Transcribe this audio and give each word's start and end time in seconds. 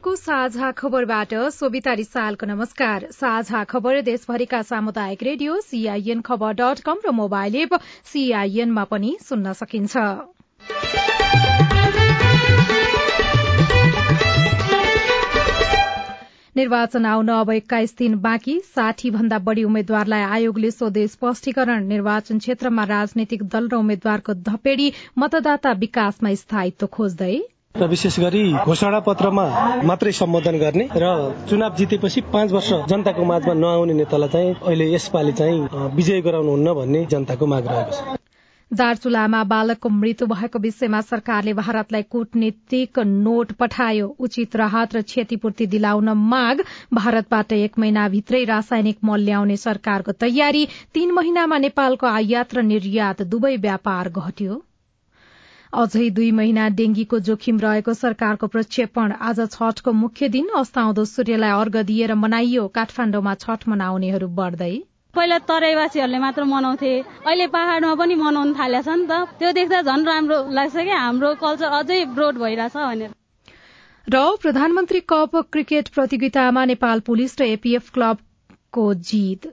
सीआईएनको 0.00 0.16
साझा 0.16 0.70
खबरबाट 0.72 1.32
सोभिता 1.52 1.92
रिसालको 1.92 2.46
नमस्कार। 2.46 3.06
साझा 3.12 3.62
खबर 3.64 4.00
देशभरिका 4.02 4.60
सामुदायिक 4.62 5.22
रेडियो 5.22 5.60
सीआईएन 5.60 6.20
खबर 6.24 6.52
डट 6.56 6.80
कम 6.80 7.04
र 7.06 7.10
मोबाइल 7.12 7.56
एप 7.56 7.74
सीआईएनमा 8.08 8.84
पनि 8.88 9.16
सुन्न 9.20 9.52
सकिन्छ। 9.52 9.96
निर्वाचन 16.56 17.04
आउन 17.06 17.28
अब 17.28 17.50
एक्काइस 17.50 17.96
दिन 17.98 18.18
बाँकी। 18.20 18.58
साठी 18.72 19.10
भन्दा 19.10 19.38
बढ़ी 19.44 19.64
उम्मेद्वारलाई 19.64 20.22
आयोगले 20.32 20.70
सोधे 20.70 21.06
स्पष्टीकरण 21.08 21.86
निर्वाचन 21.86 22.38
क्षेत्रमा 22.38 22.84
राजनैतिक 22.88 23.48
दल 23.50 23.68
र 23.68 23.84
उम्मेद्वारको 23.84 24.34
धपेड़ी 24.48 24.92
मतदाता 25.18 25.72
विकासमा 25.78 26.34
स्थायित्व 26.40 26.86
खोज्दै 26.88 27.34
र 27.80 27.86
विशेष 27.88 28.18
गरी 28.20 28.44
घोषणा 28.64 28.98
पत्रमा 29.08 29.46
मात्रै 29.84 30.12
सम्बोधन 30.12 30.58
गर्ने 30.58 30.88
र 30.94 31.10
चुनाव 31.50 31.74
जितेपछि 31.76 32.20
पाँच 32.32 32.52
वर्ष 32.52 32.72
जनताको 32.88 33.24
माझमा 33.24 33.54
नआउने 33.56 33.94
नेतालाई 33.96 34.28
चाहिँ 34.28 34.54
अहिले 34.54 34.92
यसपालि 34.94 35.32
चाहिँ 35.32 35.90
विजय 35.96 36.20
गराउनुहुन्न 36.22 36.74
भन्ने 36.74 37.04
जनताको 37.10 37.46
माग 37.46 37.66
रहेको 37.66 37.92
छ। 37.92 38.18
दार्चुलामा 38.70 39.42
बालकको 39.50 39.88
मृत्यु 39.90 40.26
भएको 40.30 40.58
विषयमा 40.58 41.00
सरकारले 41.02 41.52
भारतलाई 41.54 42.02
कूटनीतिक 42.06 42.98
नोट 42.98 43.52
पठायो। 43.58 44.06
उचित 44.20 44.56
राहत 44.56 44.94
र 44.94 45.02
क्षतिपूर्ति 45.02 45.66
दिलाउन 45.66 46.08
माग 46.30 46.62
भारतबाट 46.94 47.52
एक 47.52 47.78
महिनाभित्रै 47.78 48.44
रासायनिक 48.46 48.98
मल 49.04 49.20
ल्याउने 49.26 49.56
सरकारको 49.56 50.12
तयारी। 50.20 50.66
तीन 50.94 51.12
महिनामा 51.12 51.58
नेपालको 51.58 52.06
आयात 52.06 52.54
र 52.54 52.62
निर्यात 52.62 53.22
दुवै 53.26 53.56
व्यापार 53.58 54.08
घट्यो। 54.10 54.62
अझै 55.72 56.06
दुई 56.10 56.30
महिना 56.36 56.62
डेंगीको 56.78 57.18
जोखिम 57.26 57.58
रहेको 57.60 57.92
सरकारको 57.94 58.46
प्रक्षेपण 58.54 59.12
आज 59.26 59.40
छठको 59.50 59.92
मुख्य 59.98 60.28
दिन 60.28 60.48
अस्ताउँदो 60.60 61.04
सूर्यलाई 61.10 61.50
अर्घ 61.58 61.82
दिएर 61.90 62.14
मनाइयो। 62.22 62.66
काठमाण्डुमा 62.78 63.34
छठ 63.44 63.68
मनाउनेहरू 63.68 64.28
बढ़दै। 64.40 64.72
पहिला 65.14 65.38
तराईवासीहरूले 65.50 66.18
मात्र 66.18 66.44
मनाउँथे। 66.54 66.92
अहिले 66.98 67.46
पहाड़मा 67.54 67.94
पनि 68.02 68.14
मनाउन 68.24 68.52
थालेछ 68.58 68.88
नि 68.88 69.06
त। 69.06 69.38
त्यो 69.38 69.52
देख्दा 69.52 69.82
झन् 69.82 70.06
राम्रो 70.06 70.42
लाग्छ 70.58 70.76
कि? 70.76 70.90
हाम्रो 70.90 71.34
कल्चर 71.38 71.78
अझै 71.78 72.04
ब्रोड 72.18 72.42
भइरहेछ 72.42 72.76
भनेर। 72.76 73.10
र 74.06 74.26
प्रधानमन्त्री 74.42 75.00
कप 75.06 75.36
क्रिकेट 75.54 75.88
प्रतियोगितामा 75.94 76.64
नेपाल 76.74 77.00
पुलिस 77.06 77.40
र 77.40 77.52
एपीएफ 77.54 77.90
क्लबको 77.94 78.92
जित। 78.94 79.52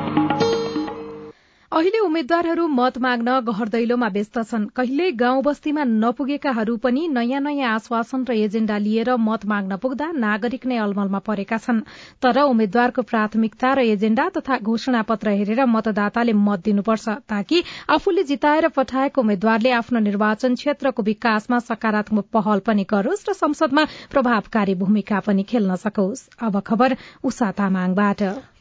अहिले 1.71 1.99
उम्मेद्वारहरू 1.99 2.65
मत 2.67 2.97
माग्न 3.03 3.33
गहर 3.47 3.69
दैलोमा 3.73 4.07
व्यस्त 4.15 4.39
छन्। 4.39 4.63
कहिले 4.75 5.05
गाउँ 5.19 5.43
बस्तीमा 5.43 5.83
नपुगेकाहरू 5.83 6.75
पनि 6.77 7.07
नयाँ 7.07 7.39
नयाँ 7.41 7.69
आश्वासन 7.75 8.25
र 8.29 8.35
एजेण्डा 8.37 8.77
लिएर 8.77 9.15
मत 9.17 9.45
माग्न 9.47 9.77
पुग्दा 9.79 10.09
नागरिक 10.17 10.65
नै 10.67 10.77
अलमलमा 10.77 11.19
परेका 11.29 11.57
छन्। 11.57 11.79
तर 12.19 12.41
उम्मेद्वारको 12.43 13.01
प्राथमिकता 13.07 13.71
र 13.73 13.87
एजेण्डा 13.87 14.27
तथा 14.35 14.57
घोषणा 14.59 15.01
पत्र 15.07 15.37
हेरेर 15.39 15.63
मतदाताले 15.71 16.33
मत 16.43 16.59
दिनुपर्छ 16.67 17.07
ताकि 17.31 17.63
आफूले 17.95 18.23
जिताएर 18.35 18.67
पठाएको 18.75 19.21
उम्मेद्वारले 19.21 19.71
आफ्नो 19.79 19.99
निर्वाचन 20.11 20.59
क्षेत्रको 20.59 21.03
विकासमा 21.03 21.59
सकारात्मक 21.71 22.25
पहल 22.35 22.67
पनि 22.67 22.83
गरोस् 22.91 23.27
र 23.29 23.39
संसदमा 23.39 23.87
प्रभावकारी 24.11 24.75
भूमिका 24.75 25.19
पनि 25.23 25.43
खेल्न 25.47 25.75
सकोस्। 25.87 26.27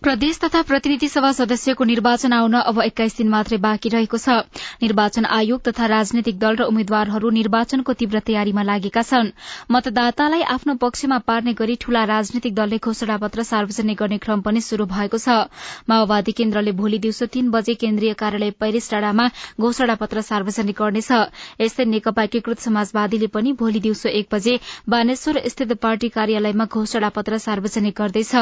प्रदेश 0.02 0.38
तथा 0.40 0.60
प्रतिनिधि 0.68 1.08
सभा 1.12 1.30
सदस्यको 1.36 1.84
निर्वाचन 1.84 2.32
आउन 2.32 2.54
अब 2.58 2.80
एक्काइस 2.82 3.16
दिन 3.16 3.28
मात्रै 3.28 3.56
बाँकी 3.60 3.88
रहेको 3.92 4.18
छ। 4.18 4.36
निर्वाचन 4.80 5.24
आयोग 5.28 5.60
तथा 5.60 5.86
राजनैतिक 5.92 6.38
दल 6.40 6.56
र 6.56 6.68
उम्मेद्वारहरू 6.72 7.30
निर्वाचनको 7.30 7.92
तीव्र 7.92 8.22
तयारीमा 8.24 8.62
लागेका 8.64 9.02
छन्। 9.04 9.28
मतदातालाई 9.68 10.42
आफ्नो 10.54 10.74
पक्षमा 10.80 11.18
पार्ने 11.28 11.52
गरी 11.52 11.76
ठूला 11.76 12.04
राजनैतिक 12.12 12.54
दलले 12.54 12.78
घोषणा 12.80 13.16
पत्र 13.20 13.42
सार्वजनिक 13.44 13.98
गर्ने 14.00 14.18
क्रम 14.24 14.40
पनि 14.40 14.60
शुरू 14.64 14.86
भएको 14.88 15.20
छ। 15.20 15.36
माओवादी 15.84 16.32
केन्द्रले 16.32 16.72
भोलि 16.80 16.98
दिउँसो 17.04 17.26
तीन 17.28 17.50
बजे 17.52 17.74
केन्द्रीय 17.76 18.14
कार्यालय 18.16 18.50
पैरिस 18.56 18.90
डाँडामा 18.90 19.28
घोषणा 19.60 19.98
पत्र 20.00 20.24
सार्वजनिक 20.24 20.80
गर्नेछ। 20.80 21.12
यस्तै 21.60 21.84
नेकपा 21.92 22.24
एकीकृत 22.24 22.64
समाजवादीले 22.64 23.28
पनि 23.36 23.52
भोलि 23.60 23.84
दिउँसो 23.84 24.08
एक 24.08 24.32
बजे 24.32 24.56
बानेश्वर 24.88 25.42
स्थित 25.52 25.76
पार्टी 25.84 26.08
कार्यालयमा 26.16 26.70
घोषणा 26.72 27.12
पत्र 27.12 27.44
सार्वजनिक 27.46 28.00
गर्दैछ। 28.00 28.34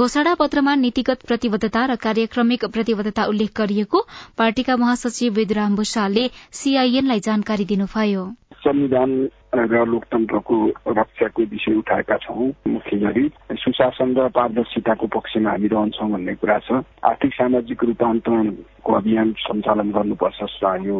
घोषणा 0.00 0.34
पत्रमा 0.40 0.74
नीतिगत 0.94 1.26
प्रतिबद्धता 1.26 1.80
र 1.86 1.94
कार्यक्रमिक 1.98 2.64
प्रतिबद्धता 2.70 3.22
उल्लेख 3.26 3.50
गरिएको 3.58 3.98
पार्टीका 4.38 4.76
महासचिव 4.76 5.32
वेदराम 5.34 5.74
भूषालले 5.76 6.24
सीआईएनलाई 6.54 7.20
जानकारी 7.20 7.64
दिनुभयो। 7.66 8.22
संविधान 8.62 9.10
र 9.54 9.84
लोकतन्त्रको 9.86 10.56
रक्षाको 10.98 11.42
विषय 11.50 11.74
उठाएका 11.78 12.16
छौँ 12.26 12.50
मुख्य 12.68 12.96
गरी 12.98 13.24
सुशासन 13.54 14.14
र 14.18 14.28
पारदर्शिताको 14.34 15.06
पक्षमा 15.14 15.50
हामी 15.50 15.68
रहन्छौँ 15.68 16.10
भन्ने 16.10 16.34
कुरा 16.34 16.58
छ। 16.58 16.82
आर्थिक 17.04 17.32
सामाजिक 17.34 17.84
रूपान्तरणको 17.84 18.92
अभियान 18.92 19.32
सञ्चालन 19.38 19.90
गर्नुपर्छ 19.92 20.40
यो 20.84 20.96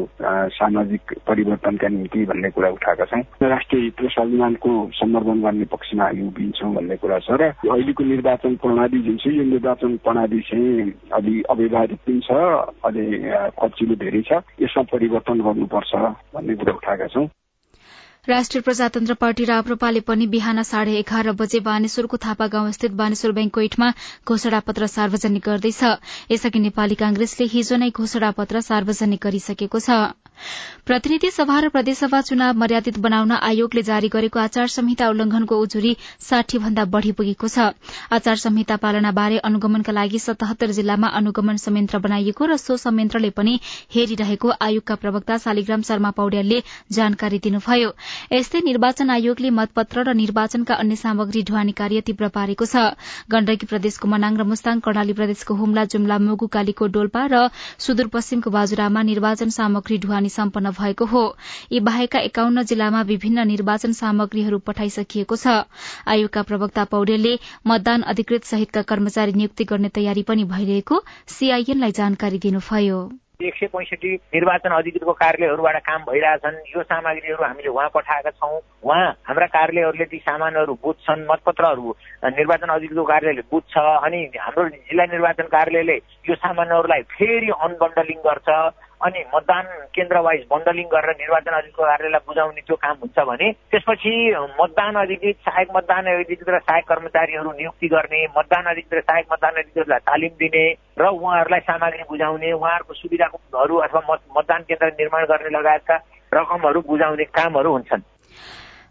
सामाजिक 0.55 1.13
परिवर्तनका 1.27 1.89
निम्ति 1.89 2.25
भन्ने 2.27 2.51
कुरा 2.51 2.69
उठाएका 2.71 3.05
छौँ। 3.05 3.23
राष्ट्रिय 3.43 3.83
हित 3.83 4.01
र 4.01 4.09
संविधानको 4.09 4.71
सम्वर्धन 4.95 5.43
गर्ने 5.43 5.65
पक्षमा 5.75 6.05
हामी 6.05 6.27
उभिन्छौँ 6.29 6.73
भन्ने 6.75 6.97
कुरा 6.97 7.19
छ। 7.19 7.31
र 7.41 7.53
अहिलेको 7.67 8.05
निर्वाचन 8.05 8.57
प्रणाली 8.63 8.99
जुन 9.03 9.17
छ 9.17 9.27
यो 9.35 9.45
निर्वाचन 9.45 9.97
प्रणाली 10.05 10.41
चाहिँ 10.41 10.93
अलि 11.13 11.43
अव्यवहारिक 11.51 12.01
पनि 12.07 12.21
छ 12.25 12.31
अलि 12.87 13.05
खर्चिलो 13.61 13.95
धेरै 14.03 14.23
छ। 14.23 14.43
यसमा 14.63 14.83
परिवर्तन 14.93 15.41
गर्नुपर्छ 15.43 15.93
भन्ने 16.35 16.55
कुरा 16.55 16.73
उठाएका 16.75 17.07
छौँ। 17.15 17.29
राष्ट्रिय 18.29 18.63
प्रजातन्त्र 18.63 19.15
पार्टी 19.15 19.45
राप्रपाले 19.45 20.01
पनि 20.01 20.27
बिहान 20.35 20.63
साढे 20.63 20.93
एघार 20.99 21.31
बजे 21.41 21.59
बानेश्वरको 21.61 22.17
थापा 22.17 22.47
गाउँ 22.55 22.71
स्थित 22.73 22.93
बानेश्वर 23.01 23.33
बैंकोइटमा 23.39 23.91
घोषणा 24.27 24.61
पत्र 24.69 24.87
सार्वजनिक 24.87 25.43
गर्दैछ। 25.47 25.83
यसअघि 26.31 26.59
नेपाली 26.59 26.95
कांग्रेसले 27.05 27.47
हिजो 27.53 27.77
नै 27.77 27.91
घोषणा 27.91 28.31
पत्र 28.39 28.61
सार्वजनिक 28.71 29.27
गरिसकेको 29.27 29.79
छ। 29.79 29.99
प्रतिनिधि 30.87 31.31
सभा 31.31 31.59
र 31.61 31.69
प्रदेशसभा 31.75 32.21
चुनाव 32.21 32.57
मर्यादित 32.61 32.99
बनाउन 33.01 33.33
आयोगले 33.33 33.83
जारी 33.83 34.09
गरेको 34.13 34.39
आचार 34.41 34.67
संहिता 34.69 35.09
उल्लंघनको 35.09 35.57
उजुरी 35.57 35.97
साठी 36.21 36.59
भन्दा 36.59 36.85
बढ़ी 36.95 37.13
पुगेको 37.21 37.49
छ। 37.49 37.73
आचार 38.13 38.37
संहिता 38.37 38.77
पालनाबारे 38.83 39.39
अनुगमनका 39.49 39.93
लागि 39.93 40.19
सतहत्तर 40.19 40.71
जिल्लामा 40.79 41.09
अनुगमन 41.21 41.57
संयन्त्र 41.57 41.99
बनाइएको 42.07 42.45
र 42.45 42.57
सो 42.61 42.77
संयन्त्रले 42.77 43.31
पनि 43.39 43.55
हेरिरहेको 43.95 44.51
आयोगका 44.61 44.95
प्रवक्ता 45.05 45.39
शालिग्राम 45.47 45.83
शर्मा 45.89 46.11
पौड्यालले 46.21 46.61
जानकारी 46.93 47.39
दिनुभयो। 47.49 47.95
यस्तै 48.33 48.61
निर्वाचन 48.69 49.11
आयोगले 49.17 49.51
मतपत्र 49.61 50.05
र 50.05 50.15
निर्वाचनका 50.21 50.75
अन्य 50.85 50.97
सामग्री 50.97 51.43
ढुवानी 51.49 51.73
कार्य 51.81 52.01
तीव्र 52.11 52.29
पारेको 52.37 52.67
छ। 52.67 52.85
गण्डकी 53.33 53.67
प्रदेशको 53.73 54.09
मनाङ 54.09 54.37
र 54.37 54.49
मुस्ताङ 54.53 54.85
कर्णाली 54.85 55.17
प्रदेशको 55.17 55.55
हुम्ला 55.55 55.85
जुम्ला 55.97 56.19
मुगु 56.29 56.47
कालीको 56.53 56.93
डोल्पा 56.93 57.25
र 57.33 57.49
सुदूरपश्चिमको 57.81 58.51
बाजुरामा 58.51 59.03
निर्वाचन 59.11 59.57
सामग्री 59.57 59.99
ढुवानी 60.05 60.24
सम्पन्न 60.29 60.71
भएको 60.71 61.05
हो। 61.05 61.25
यी 61.73 61.81
बाहेकका 61.81 62.21
एकाउन्न 62.21 62.63
जिल्लामा 62.65 63.03
विभिन्न 63.03 63.47
निर्वाचन 63.47 63.93
सामग्रीहरू 63.93 64.59
पठाइसकिएको 64.67 65.37
छ। 65.37 65.65
आयोगका 66.07 66.43
प्रवक्ता 66.43 66.85
पौडेलले 66.93 67.35
मतदान 67.67 68.03
अधिकृत 68.13 68.45
सहितका 68.45 68.83
कर्मचारी 68.85 69.33
नियुक्ति 69.33 69.65
गर्ने 69.65 69.89
तयारी 69.89 70.23
पनि 70.23 70.45
भइरहेको 70.47 71.03
सीआईएनलाई 71.29 71.93
जानकारी 71.93 72.39
दिनुभयो। 72.39 73.03
एक 73.43 73.55
सय 73.55 73.67
पैँसठी 73.67 74.15
निर्वाचन 74.35 74.71
अधिकृतको 74.71 75.13
कार्यालयहरूबाट 75.13 75.77
काम 75.85 76.03
भइरहेछन् 76.03 76.57
यो 76.71 76.83
सामग्रीहरू 76.83 77.45
हामीले 77.45 77.69
उहाँ 77.69 77.89
पठाएका 77.95 78.31
छौँ। 78.31 78.61
उहाँ 78.87 79.11
हाम्रा 79.27 79.47
कार्यालयहरूले 79.47 80.05
ती 80.05 80.19
सामानहरू 80.19 80.75
बुझ्छन् 80.79 81.27
मतपत्रहरू 81.31 81.97
निर्वाचन 82.31 82.69
अधिकृतको 82.69 83.05
कार्यालयले 83.05 83.43
बुझ्छ 83.51 83.75
अनि 83.77 84.21
हाम्रो 84.39 84.69
जिल्ला 84.87 85.05
निर्वाचन 85.13 85.47
कार्यालयले 85.51 85.97
यो 86.31 86.35
सामानहरूलाई 86.35 87.03
फेरि 87.11 87.51
अनबन्डलिङ 87.59 88.19
गर्छ। 88.23 88.49
अनि 89.05 89.25
मतदान 89.35 89.67
केन्द्र 89.95 90.19
वाइज 90.19 90.45
बन्डलिङ 90.51 90.87
गरेर 90.89 91.17
निर्वाचन 91.17 91.53
अधिकृत 91.53 91.87
कार्यालयलाई 91.87 92.25
बुझाउने 92.27 92.61
त्यो 92.61 92.77
काम 92.77 92.97
हुन्छ 93.01 93.27
भने 93.29 93.51
त्यसपछि 93.71 94.13
मतदान 94.61 94.95
अधिकृत 94.95 95.37
सहायक 95.45 95.69
मतदान 95.77 96.07
अधिकृत 96.15 96.49
र 96.49 96.59
सहायक 96.59 96.89
कर्मचारीहरू 96.89 97.53
नियुक्ति 97.53 97.89
गर्ने 97.89 98.25
मतदान 98.39 98.65
अधिकृत 98.65 98.95
र 98.95 99.01
सहायक 99.01 99.27
मतदान 99.33 99.61
अधिकृतलाई 99.63 100.07
तालिम 100.09 100.35
दिने 100.41 100.65
र 100.99 101.05
उहाँहरूलाई 101.11 101.61
सामग्री 101.69 102.09
बुझाउने 102.09 102.53
उहाँहरूको 102.53 102.95
सुविधाहरू 102.95 103.77
अथवा 103.85 104.03
मतदान 104.39 104.63
केन्द्र 104.63 104.93
निर्माण 104.97 105.25
गर्ने 105.27 105.57
लगायतका 105.59 106.01
रकमहरू 106.33 106.81
बुझाउने 106.89 107.25
कामहरू 107.35 107.73
हुन्छन्। 107.73 108.14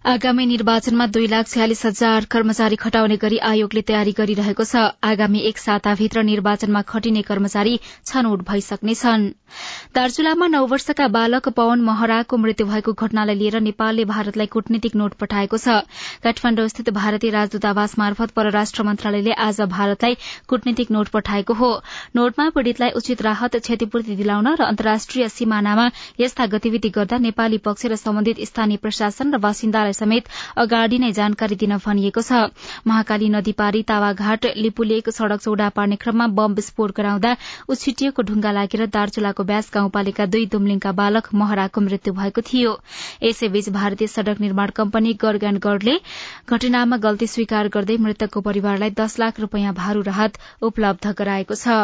आगामी 0.04 0.46
निर्वाचनमा 0.46 1.06
दुई 1.08 1.28
लाख 1.28 1.48
छयालिस 1.48 1.86
हजार 1.86 2.26
कर्मचारी 2.32 2.76
खटाउने 2.76 3.16
गरी 3.18 3.38
आयोगले 3.50 3.82
तयारी 3.82 4.12
गरिरहेको 4.16 4.64
छ। 4.64 4.82
आगामी 5.02 5.40
एक 5.50 5.58
साताभित्र 5.58 6.24
निर्वाचनमा 6.30 6.82
खटिने 6.90 7.22
कर्मचारी 7.24 7.80
छनौट 8.06 8.42
भइसक्नेछन्। 8.50 9.24
दार्चुलामा 9.96 10.48
नौ 10.48 10.66
वर्षका 10.68 11.08
बालक 11.08 11.48
पवन 11.56 11.82
महराको 11.82 12.38
मृत्यु 12.38 12.68
भएको 12.68 12.94
घटनालाई 12.94 13.36
लिएर 13.36 13.60
नेपालले 13.62 14.06
भारतलाई 14.12 14.48
कूटनीतिक 14.58 14.96
नोट 14.96 15.14
पठाएको 15.24 15.58
छ। 15.58 15.78
काठमाण्डु 16.20 16.92
भारतीय 16.92 17.32
राजदूतावास 17.32 17.98
मार्फत 18.00 18.36
परराष्ट्र 18.36 18.84
मन्त्रालयले 18.84 19.40
आज 19.48 19.62
भारतलाई 19.72 20.20
कूटनीतिक 20.50 20.92
नोट 20.92 21.14
पठाएको 21.16 21.54
हो। 21.54 21.72
नोटमा 22.16 22.50
पीड़ितलाई 22.60 22.98
उचित 23.00 23.22
राहत 23.22 23.56
क्षतिपूर्ति 23.64 24.20
दिलाउन 24.20 24.52
र 24.60 24.68
अन्तर्राष्ट्रिय 24.68 25.30
सिमानामा 25.30 25.90
यस्ता 26.20 26.52
गतिविधि 26.58 26.94
गर्दा 27.00 27.24
नेपाली 27.30 27.64
पक्ष 27.64 27.86
र 27.88 28.04
सम्बन्धित 28.04 28.46
स्थानीय 28.52 28.84
प्रशासन 28.84 29.34
र 29.34 29.44
बासिन्दालाई 29.48 29.92
समेत 29.94 30.30
अगाडि 30.58 31.00
नै 31.00 31.12
जानकारी 31.14 31.56
दिन 31.56 31.78
भनिएको 31.86 32.22
छ। 32.22 32.42
महाकाली 32.88 33.30
नदी 33.30 33.52
पारी 33.54 33.84
तावाघाट 33.86 34.46
लिपुलेक 34.58 35.10
सड़क 35.12 35.42
चौड़ा 35.42 35.70
पार्ने 35.76 35.96
क्रममा 35.98 36.28
बम 36.38 36.54
विस्फोट 36.56 36.96
गराउँदा 36.98 37.36
उछिटिएको 37.70 38.22
ढुङ्गा 38.24 38.52
लागेर 38.54 38.86
दार्चुलाको 38.94 39.44
ब्यास 39.46 39.72
गाउँपालिका 39.74 40.26
दुई 40.28 40.46
दुमलिङका 40.54 40.92
बालक 40.94 41.30
महराको 41.36 41.82
मृत्यु 41.82 42.14
भएको 42.14 42.42
थियो। 42.44 42.78
यसैबीच 43.24 43.70
भारतीय 43.72 44.08
सड़क 44.10 44.42
निर्माण 44.42 44.76
कम्पनी 44.76 45.14
गरले 45.24 45.98
घटनामा 46.50 46.98
गल्ती 47.00 47.28
स्वीकार 47.28 47.68
गर्दै 47.70 47.98
मृतकको 48.00 48.42
परिवारलाई 48.44 48.96
दश 48.98 49.20
लाख 49.20 49.40
रूपियाँ 49.40 49.74
भारू 49.76 50.02
राहत 50.04 50.38
उपलब्ध 50.64 51.14
गराएको 51.18 51.56
छ। 51.56 51.82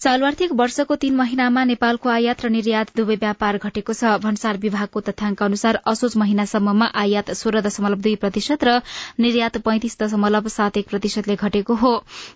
चालू 0.00 0.26
आर्थिक 0.26 0.52
वर्षको 0.54 0.94
तीन 0.94 1.14
महिनामा 1.16 1.62
नेपालको 1.64 2.08
आयात 2.08 2.44
र 2.44 2.48
निर्यात 2.54 2.90
दुवै 2.96 3.14
व्यापार 3.18 3.56
घटेको 3.58 3.92
छ। 3.92 4.10
भन्सार 4.22 4.56
विभागको 4.56 5.00
तथ्याङ्क 5.02 5.42
अनुसार 5.42 5.78
असोज 5.92 6.12
महिनासम्ममा 6.16 6.86
आयात 6.94 7.32
सोह्र 7.34 7.62
दशमलव 7.66 7.98
दुई 8.04 8.14
प्रतिशत 8.16 8.62
र 8.62 8.74
निर्यात 9.18 9.58
पैंतिस 9.64 9.98
दशमलव 9.98 10.46
सात 10.48 10.78
एक 10.78 10.88
प्रतिशतले 10.88 11.36
घटेको 11.36 11.74
हो। 11.74 11.90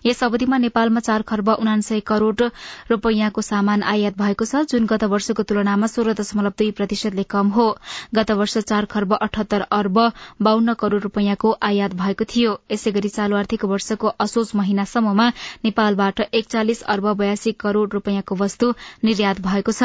यस 0.05 0.23
अवधिमा 0.23 0.57
नेपालमा 0.57 0.99
चार 0.99 1.21
खर्ब 1.23 1.49
उनासय 1.55 1.99
करोड़ 2.03 2.49
रूपियाँको 2.91 3.41
सामान 3.41 3.87
आयात 3.93 4.19
भएको 4.19 4.45
छ 4.45 4.65
जुन 4.67 4.91
गत 4.91 5.07
वर्षको 5.15 5.47
तुलनामा 5.47 5.87
सोह्र 5.87 6.17
दशमलव 6.19 6.59
दुई 6.59 6.69
प्रतिशतले 6.75 7.25
कम 7.29 7.55
हो। 7.55 7.69
गत 8.11 8.35
वर्ष 8.41 8.57
चार 8.65 8.89
खर्ब 8.91 9.15
अठहत्तर 9.21 9.67
अर्ब 9.71 10.01
बाहन्न 10.41 10.75
करोड़ 10.75 11.01
रूपियाँको 11.07 11.55
आयात 11.71 11.95
भएको 11.95 12.29
थियो। 12.35 12.59
यसै 12.75 12.95
गरी 12.99 13.15
चालू 13.15 13.39
आर्थिक 13.39 13.65
वर्षको 13.71 14.13
असोज 14.19 14.53
महिनासम्ममा 14.55 15.31
नेपालबाट 15.63 16.21
एकचालिस 16.33 16.85
अर्ब 16.89 17.11
बयासी 17.15 17.51
करोड़ 17.53 17.89
रूपियाँको 17.89 18.35
वस्तु 18.35 18.73
निर्यात 19.03 19.41
भएको 19.41 19.71
छ। 19.71 19.83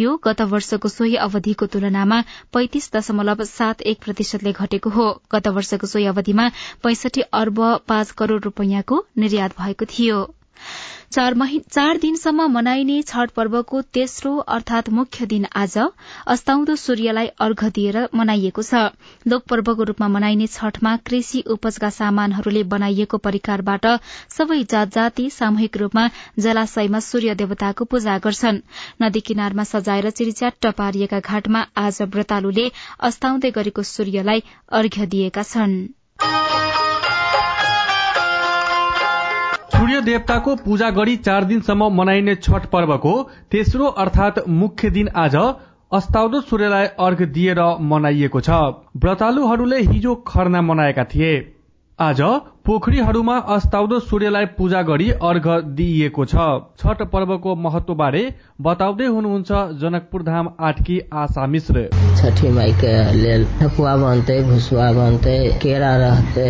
यो 0.00 0.16
गत 0.16 0.40
वर्षको 0.42 0.88
सोही 0.88 1.16
अवधिको 1.16 1.66
तुलनामा 1.66 2.22
पैंतिस 2.52 2.92
दशमलव 2.92 3.44
सात 3.44 3.82
एक 3.82 4.02
प्रतिशतले 4.04 4.52
घटेको 4.52 4.90
हो। 4.90 5.10
गत 5.32 5.48
वर्षको 5.48 5.86
सोही 5.86 6.06
अवधिमा 6.06 6.48
पैंसठी 6.82 7.20
अर्ब 7.20 7.62
पाँच 7.88 8.10
करोड़ 8.10 8.42
रूपियाँको 8.42 9.04
निर्यात 9.18 9.60
भएको 9.60 9.84
थियो। 9.84 10.35
चार 11.12 11.98
दिनसम्म 11.98 12.46
मनाइने 12.52 13.00
छठ 13.02 13.30
पर्वको 13.30 13.80
तेस्रो 13.94 14.36
अर्थात 14.54 14.88
मुख्य 14.90 15.26
दिन 15.26 15.46
आज 15.56 15.76
अस्ताउँदो 16.26 16.76
सूर्यलाई 16.76 17.26
अर्घ 17.40 17.64
दिएर 17.68 17.98
मनाइएको 18.14 18.62
छ। 18.62 18.82
लोक 19.26 19.42
पर्वको 19.48 19.82
रूपमा 19.82 20.08
मनाइने 20.08 20.46
छठमा 20.46 20.96
कृषि 21.06 21.40
उपजका 21.48 21.90
सामानहरूले 21.90 22.62
बनाइएको 22.72 23.18
परिकारबाट 23.18 23.86
सबै 24.30 24.62
जात 24.64 24.94
जाति 24.94 25.28
सामूहिक 25.30 25.76
रूपमा 25.76 26.08
जलाशयमा 26.38 27.00
सूर्य 27.00 27.34
देवताको 27.34 27.84
पूजा 27.84 28.18
गर्छन्। 28.18 28.60
नदी 29.02 29.20
किनारमा 29.20 29.64
सजाएर 29.64 30.10
चिरिच्याट्ट 30.12 30.66
पारिएका 30.78 31.20
घाटमा 31.20 31.66
आज 31.78 32.02
व्रतालुले 32.10 32.70
अस्ताउँदै 33.02 33.50
गरेको 33.52 33.82
सूर्यलाई 33.84 34.42
अर्घ्य 34.72 35.06
दिएका 35.06 35.42
छनृ। 35.44 36.85
सूर्य 39.76 40.00
देवताको 40.00 40.54
पूजा 40.56 40.88
गरी 40.90 41.16
चार 41.16 41.44
दिनसम्म 41.44 41.86
मनाइने 41.94 42.34
छठ 42.34 42.66
पर्वको 42.66 43.10
तेस्रो 43.50 43.86
अर्थात 44.02 44.38
मुख्य 44.48 44.90
दिन 44.90 45.08
आज 45.16 45.34
अस्ताउँदो 45.92 46.40
सूर्यलाई 46.40 46.86
अर्घ 46.98 47.22
दिएर 47.22 47.60
मनाइएको 47.80 48.40
छ। 48.40 48.60
व्रतालुहरूले 48.96 49.80
हिजो 49.82 50.14
खरना 50.26 50.62
मनाएका 50.62 51.04
थिए। 51.04 51.32
आज 51.98 52.22
पोखरीहरूमा 52.66 53.36
अस्ताउँदो 53.54 53.98
सूर्यलाई 54.02 54.46
पूजा 54.54 54.80
गरी 54.82 55.10
अर्घ 55.22 55.46
दिइएको 55.76 56.24
छ। 56.24 56.46
छठ 56.76 57.02
पर्वको 57.12 57.54
महत्वबारे 57.56 58.22
बताउँदै 58.60 59.06
हुनुहुन्छ 59.06 59.50
जनकपुर 59.80 60.22
धाम 60.22 60.48
आठकी 60.60 60.98
आशा 61.14 61.46
मिश्र। 61.46 61.84
छठी 62.16 62.50
माई 62.50 62.72
के 62.80 62.94
लेल 63.14 63.46
ठकुआ 63.60 63.94
बनते 63.96 64.40
भुसुआ 64.42 64.90
बनते 64.92 65.36
केरा 65.62 65.94
रहते 65.96 66.48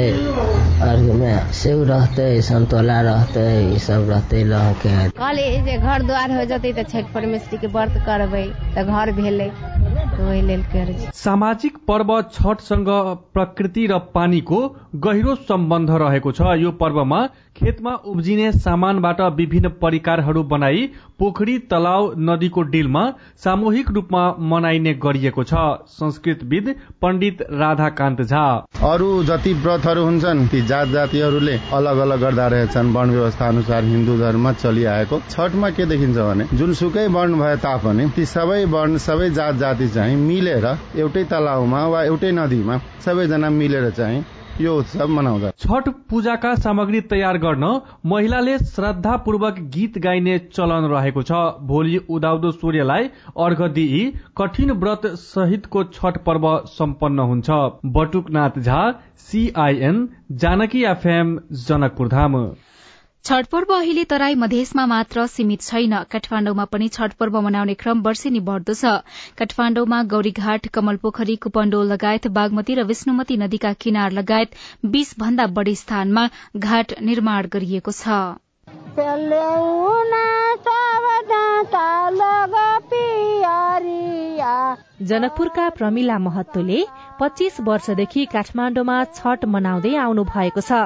अर्घ 0.88 1.12
में 1.20 1.52
सेव 1.52 1.82
रहते 1.84 2.30
संतोला 2.42 3.00
रहते 3.02 3.44
ई 3.66 3.78
सब 3.80 4.08
रहते 4.10 4.44
लह 4.46 4.72
के। 4.80 4.96
कहली 5.10 5.46
जे 5.64 5.76
घर 5.78 6.02
द्वार 6.06 6.36
हो 6.36 6.44
जते 6.46 6.72
तो 6.72 6.82
छठ 6.90 7.12
परमेश्वरी 7.14 7.58
के 7.58 7.72
व्रत 7.76 8.02
करबै 8.06 8.46
तो 8.74 8.86
घर 8.86 9.12
भेले 9.20 9.50
सामाजिक 11.14 11.76
पर्व 11.88 12.10
छठसँग 12.24 12.88
प्रकृति 13.34 13.86
र 13.86 13.98
पानीको 14.14 14.60
गहिरो 15.04 15.34
सम्बन्ध 15.42 15.90
रहेको 16.06 16.32
छ। 16.32 16.56
यो 16.58 16.70
पर्वमा 16.80 17.20
खेतमा 17.56 17.92
उब्जिने 18.06 18.50
सामानबाट 18.54 19.20
विभिन्न 19.36 19.68
परिकारहरू 19.82 20.42
बनाई 20.46 20.86
पोखरी 21.18 21.58
तलाउ 21.70 22.10
नदीको 22.20 22.62
डिलमा 22.72 23.04
सामूहिक 23.44 23.90
रूपमा 23.90 24.24
मनाइने 24.46 24.92
गरिएको 25.02 25.44
छ। 25.44 25.62
संस्कृतविद 25.90 26.74
पण्डित 27.02 27.42
राधाकान्त 27.54 28.22
झा। 28.22 28.44
अरू 28.84 29.08
जति 29.24 29.52
व्रतहरू 29.56 30.04
हुन्छन् 30.04 30.46
ती 30.48 30.60
जात 30.66 30.88
जातिहरूले 30.88 31.58
अलग 31.74 31.98
अलग 31.98 32.20
गर्दा 32.20 32.46
रहेछन्। 32.48 32.92
वर्ण 32.94 33.10
व्यवस्था 33.10 33.48
अनुसार 33.48 33.84
हिन्दू 33.86 34.18
धर्म 34.18 34.52
चलिआएको। 34.54 35.20
छठमा 35.30 35.70
के 35.70 35.86
देखिन्छ 35.86 36.16
भने 36.18 36.44
जुनसुकै 36.54 37.06
वर्ण 37.08 37.38
भए 37.40 37.56
तापनि 37.64 38.08
ती 38.16 38.24
सबै 38.26 38.64
वर्ण 38.70 38.96
सबै 39.00 39.30
जात 39.32 39.54
जाति 39.56 39.88
चाहिँ 39.88 40.16
मिलेर 40.18 40.66
एउटै 40.96 41.24
तलाउमा 41.26 41.86
वा 41.86 42.02
एउटै 42.04 42.30
नदीमा 42.34 42.80
सबैजना 43.04 43.50
मिलेर 43.52 43.90
चाहिँ 43.90 44.24
यो 44.60 44.76
उत्सव 44.78 45.08
मनाउँदा। 45.08 45.50
छठ 45.58 45.88
पूजाका 46.10 46.54
सामग्री 46.56 47.00
तयार 47.06 47.38
गर्न 47.38 47.64
महिलाले 48.06 48.56
श्रद्धापूर्वक 48.58 49.58
गीत 49.74 49.98
गाइने 49.98 50.38
चलन 50.48 50.88
रहेको 50.90 51.22
छ। 51.22 51.40
भोलि 51.62 51.96
उदाउँदो 52.08 52.50
सूर्यलाई 52.52 53.10
अर्घ 53.38 53.62
दिई 53.70 54.00
कठिन 54.36 54.72
व्रत 54.74 55.06
सहितको 55.18 55.84
छठ 55.92 56.18
पर्व 56.24 56.46
सम्पन्न 56.72 57.28
हुन्छ। 57.30 57.48
Batuknath 57.92 58.58
Jha 58.60 58.80
CIN 59.26 60.08
Janaki 60.34 60.84
FM 60.86 61.38
Janakpur 61.66 62.08
Dham. 62.08 62.36
Chhath 63.26 63.46
पर्व 63.52 63.72
अहिले 63.74 64.02
तराई 64.04 64.34
मधेसमा 64.34 64.82
मात्र 64.86 65.26
सीमित 65.26 65.62
छैन। 65.62 65.94
काठमाण्डुमा 66.10 66.64
पनि 66.72 66.86
छठ 66.88 67.14
पर्व 67.20 67.38
मनाउने 67.40 67.74
क्रम 67.74 68.02
वर्षेनी 68.02 68.40
बढ़दो 68.48 68.74
छ। 68.74 68.92
काठमाण्डुमा 69.40 69.98
गौरीघाट 70.12 70.68
कमलपोखरी 70.70 71.36
कुपण्डो 71.42 71.82
लगायत 71.90 72.28
बागमती 72.38 72.74
र 72.74 72.84
विष्णुमती 72.86 73.36
नदीका 73.36 73.72
किनार 73.82 74.14
लगायत 74.20 74.54
बीस 74.86 75.14
भन्दा 75.18 75.46
बढ़ी 75.58 75.74
स्थानमा 75.74 76.24
घाट 76.56 76.94
निर्माण 77.02 77.50
गरिएको 77.52 77.92
छ। 77.92 78.22
जनकपुरका 85.08 85.68
प्रमिला 85.78 86.16
महत्वले 86.18 86.78
पच्चीस 87.20 87.56
वर्षदेखि 87.66 88.24
काठमाण्डुमा 88.32 88.96
छठ 89.16 89.44
मनाउँदै 89.54 89.94
आउनु 90.04 90.22
भएको 90.24 90.60
छ। 90.60 90.78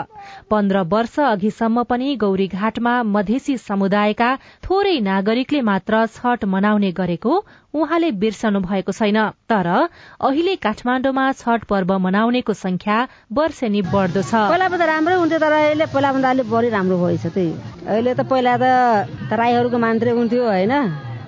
पन्ध्र 0.51 0.83
वर्ष 0.93 1.19
अघिसम्म 1.27 1.83
पनि 1.91 2.15
गौरीघाटमा 2.25 2.95
मधेसी 3.15 3.57
समुदायका 3.59 4.31
थोरै 4.67 4.97
नागरिकले 5.09 5.61
मात्र 5.71 6.05
छठ 6.17 6.45
मनाउने 6.55 6.91
गरेको 6.93 7.33
उहाँले 7.75 8.11
बिर्सनु 8.23 8.61
भएको 8.67 8.93
छैन। 8.93 9.19
तर 9.51 9.69
अहिले 9.71 10.55
काठमाण्डुमा 10.67 11.27
छठ 11.43 11.65
पर्व 11.71 11.91
मनाउनेको 12.07 12.53
संख्या 12.63 12.97
वर्षेनी 13.33 13.83
बढ्दो 13.95 14.23
छ। 14.23 14.33
पहिला 14.51 14.69
त 14.69 14.91
राम्रै 14.93 15.17
हुन्थ्यो 15.23 15.39
तर 15.39 15.53
अहिले 15.61 15.87
पहिलाभन्दा 15.95 16.31
अलिक 16.31 16.51
बढी 16.51 16.69
राम्रो 16.77 16.97
भएछ 17.05 17.27
त्यही 17.27 17.53
अहिले 17.87 18.15
त 18.15 18.27
पहिला 18.27 18.57
त 18.59 18.65
तराईहरूको 19.31 19.79
मात्रै 19.79 20.13
हुन्थ्यो 20.19 20.43
होइन? 20.51 20.75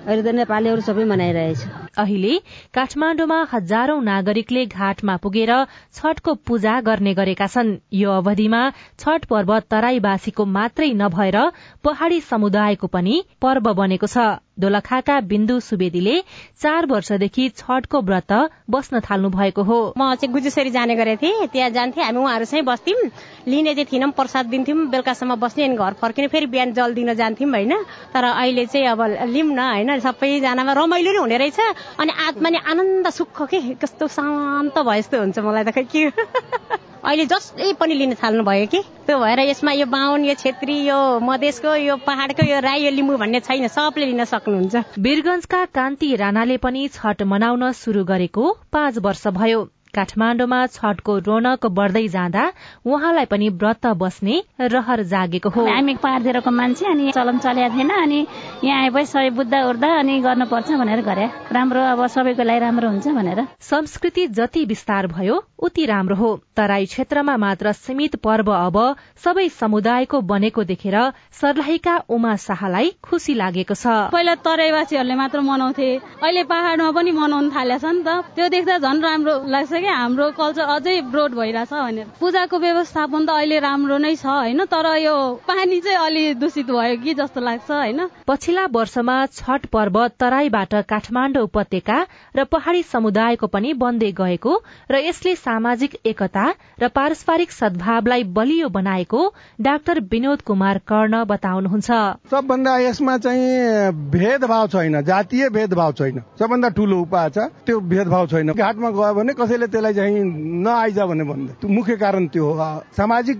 अहिले 0.03 0.23
त 0.23 0.33
नेपालीहरू 0.35 0.85
सबै 0.85 1.05
मनाइरहेछ। 1.09 1.82
अहिले 1.97 2.33
काठमाडौँमा 2.73 3.39
हजारौं 3.51 4.01
नागरिकले 4.03 4.65
घाटमा 4.67 5.15
पुगेर 5.17 5.51
छठको 5.93 6.33
पूजा 6.43 6.79
गर्ने 6.81 7.13
गरेका 7.13 7.47
छन्। 7.47 7.77
यो 7.93 8.11
अवधिमा 8.11 8.61
छठ 8.99 9.25
पर्व 9.25 9.59
तराईवासीको 9.69 10.45
मात्रै 10.47 10.89
नभएर 10.95 11.37
पहाड़ी 11.83 12.19
समुदायको 12.23 12.87
पनि 12.89 13.21
पर्व 13.41 13.73
बनेको 13.73 14.07
छ। 14.07 14.17
दोलखाका 14.53 15.19
बिन्दु 15.29 15.59
सुवेदीले 15.59 16.15
चार 16.61 16.85
वर्षदेखि 16.85 17.47
छठको 17.51 18.01
व्रत 18.01 18.33
बस्न 18.69 18.99
थाल्नु 19.01 19.29
भएको 19.29 19.63
हो। 19.63 19.77
म 19.97 20.13
चाहिँ 20.15 20.33
गुजुसरी 20.33 20.69
जाने 20.69 20.95
गरेको 20.95 21.21
थिएँ। 21.21 21.47
त्यहाँ 21.49 21.69
जान्थे 21.69 22.01
हामी 22.01 22.19
उहाँहरूसँगै 22.19 22.61
बस्थ्यौँ। 22.61 23.09
लिने 23.49 23.73
चाहिँ 23.73 23.87
थिएनौँ 23.91 24.11
प्रसाद 24.13 24.45
दिन्थ्यौँ। 24.53 24.77
बेलुकासम्म 24.89 25.35
बस्ने 25.41 25.63
अनि 25.65 25.75
घर 25.75 25.93
फर्किने 26.01 26.27
फेरि 26.29 26.45
बिहान 26.53 26.73
जल 26.73 26.93
दिन 26.93 27.13
जान्थ्यौँ 27.13 27.49
होइन। 27.49 27.73
तर 28.13 28.23
अहिले 28.25 28.65
चाहिँ 28.65 28.87
अब 28.87 29.01
लिउँ 29.33 29.49
न 29.49 29.59
होइन 29.59 29.99
सबैजनामा 29.99 30.73
रमाइलो 30.73 31.11
नै 31.11 31.19
हुने 31.19 31.37
रहेछ। 31.37 31.59
अनि 31.99 32.11
आत्मा 32.27 32.49
नि 32.49 32.57
आनन्द 32.57 33.09
सुख 33.09 33.41
के? 33.49 33.59
कस्तो 33.81 34.07
शान्त 34.07 34.79
भए 34.79 35.01
जस्तो 35.01 35.19
हुन्छ 35.19 35.39
मलाई 35.39 35.63
त 35.63 35.71
खै 35.71 35.83
के? 35.83 36.09
अहिले 37.03 37.25
जसले 37.25 37.73
पनि 37.75 37.93
लिन 37.93 38.13
थाल्नु 38.15 38.43
भयो 38.43 38.67
कि? 38.67 38.79
त्यो 39.05 39.19
भएर 39.19 39.39
यसमा 39.39 39.71
यो 39.71 39.85
बाहुन 39.91 40.25
यो 40.25 40.33
छेत्री 40.39 40.75
यो 40.87 41.19
मधेसको 41.19 41.75
यो 41.75 41.95
पहाड़को 42.07 42.43
यो 42.47 42.59
राई 42.63 42.83
यो 42.83 42.91
लिम्बू 42.91 43.17
भन्ने 43.17 43.39
छैन 43.43 43.67
सबले 43.67 44.05
लिन 44.05 44.23
सक्नुहुन्छ। 44.23 44.99
वीरगंजका 44.99 45.65
कान्ति 45.75 46.15
राणाले 46.15 46.57
पनि 46.63 46.87
छठ 46.87 47.21
मनाउन 47.27 47.71
शुरू 47.71 48.03
गरेको 48.07 48.51
पाँच 48.71 48.97
वर्ष 49.03 49.27
भयो। 49.35 49.67
काठमाण्डुमा 49.95 50.59
छठको 50.75 51.17
रौनक 51.27 51.65
बढ्दै 51.77 52.07
जाँदा 52.15 52.43
उहाँलाई 52.85 53.25
पनि 53.31 53.49
व्रत 53.61 53.85
बस्ने 54.01 54.41
रहर 54.73 55.03
जागेको 55.13 55.49
हो। 55.49 55.65
हामी 55.67 55.95
पहाड़तिरको 56.03 56.51
मान्छे 56.51 56.85
अनि 56.85 57.11
चलन 57.11 57.37
चलेको 57.39 57.75
थिएन 57.75 57.89
अनि 57.91 58.19
यहाँ 58.63 58.81
आएपछि 58.81 59.11
सबै 59.11 59.29
बुद्ध 59.37 59.53
उर्दा 59.53 59.89
अनि 59.99 60.19
गर्नुपर्छ 60.21 60.71
भनेर 60.81 61.01
गरे। 61.03 61.25
राम्रो 61.53 61.81
अब 61.93 62.05
सबैको 62.07 62.43
लागि 62.43 62.59
राम्रो 62.59 62.89
हुन्छ 62.89 63.07
भनेर। 63.07 63.45
संस्कृति 63.61 64.27
जति 64.33 64.65
विस्तार 64.65 65.07
भयो 65.07 65.43
उति 65.59 65.85
राम्रो 65.85 66.15
हो। 66.15 66.29
तराई 66.57 66.85
क्षेत्रमा 66.85 67.35
मात्र 67.37 67.71
सीमित 67.73 68.15
पर्व 68.23 68.51
अब 68.53 68.77
सबै 69.23 69.47
समुदायको 69.51 70.21
बनेको 70.31 70.63
देखेर 70.63 70.97
सर्लाहीका 71.41 71.95
उमा 72.09 72.35
शाहलाई 72.45 72.91
खुशी 73.03 73.33
लागेको 73.33 73.75
छ। 73.75 73.85
पहिला 74.13 74.35
तराईवासीहरूले 74.41 75.15
मात्र 75.15 75.39
मनाउँथे 75.41 75.89
अहिले 75.95 76.43
पहाड़मा 76.51 76.91
पनि 76.91 77.11
मनाउन 77.11 77.49
थालेछ 77.55 77.85
नि 77.85 78.03
त। 78.03 78.09
त्यो 78.35 78.47
देख्दा 78.49 78.77
झन् 78.79 79.01
राम्रो 79.03 79.33
लाग्छ 79.47 79.73
कि 79.83 79.89
हाम्रो 79.89 80.29
कल्चर 80.31 80.63
अझै 80.73 80.95
ब्रोड 81.11 81.31
भइरहेछ 81.35 81.73
भनेर। 81.75 82.07
पूजाको 82.19 82.57
व्यवस्थापन 82.57 83.25
त 83.25 83.29
अहिले 83.29 83.59
राम्रो 83.59 83.97
नै 83.99 84.15
छ 84.15 84.25
होइन? 84.25 84.63
तर 84.71 84.87
यो 84.97 85.15
पानी 85.43 85.79
चाहिँ 85.83 85.97
अलि 85.99 86.23
दूषित 86.39 86.67
भयो 86.71 86.95
कि 87.03 87.13
जस्तो 87.13 87.41
लाग्छ 87.41 87.71
होइन? 87.71 87.99
पछिल्ला 88.23 88.65
वर्षमा 88.71 89.15
छठ 89.35 89.65
पर्व 89.67 89.97
तराईबाट 90.19 90.73
काठमाडौँ 90.87 91.43
उपत्यका 91.43 91.97
र 92.31 92.43
पहाड़ी 92.47 92.83
समुदायको 92.85 93.47
पनि 93.47 93.73
बन्दै 93.75 94.11
गएको 94.13 94.53
र 94.91 94.95
यसले 95.03 95.35
सामाजिक 95.35 95.91
एकता 96.05 96.45
र 96.79 96.87
पारस्परिक 96.87 97.51
सद्भावलाई 97.51 98.23
बलियो 98.31 98.69
बनाएको 98.69 99.21
डाक्टर 99.61 99.99
विनोद 100.07 100.41
कुमार 100.41 100.77
कर्ण 100.87 101.23
बताउनुहुन्छ। 101.25 101.91
सबभन्दा 102.31 102.77
यसमा 102.79 103.17
चाहिँ 103.17 103.91
भेदभाव 104.13 104.67
छैन 104.67 105.01
जातीय 105.03 105.49
भेदभाव 105.49 105.91
छैन। 105.93 106.23
सबभन्दा 106.39 106.69
ठूलो 106.69 106.99
उपाय 107.01 107.29
छ 107.29 107.37
त्यो 107.65 107.79
भेदभाव 107.91 108.27
छैन। 108.27 108.53
घाटमा 108.53 108.89
गयो 108.91 109.13
भने 109.13 109.33
कसैले 109.33 109.67
त्यसलाई 109.73 109.93
चाहिँ 109.93 110.23
नआइज 110.65 110.99
भने 111.11 111.23
भन्दै 111.25 111.67
मुख्य 111.73 111.95
कारण 111.97 112.27
त्यो 112.33 112.45
हो। 112.53 112.69
सामाजिक 112.97 113.39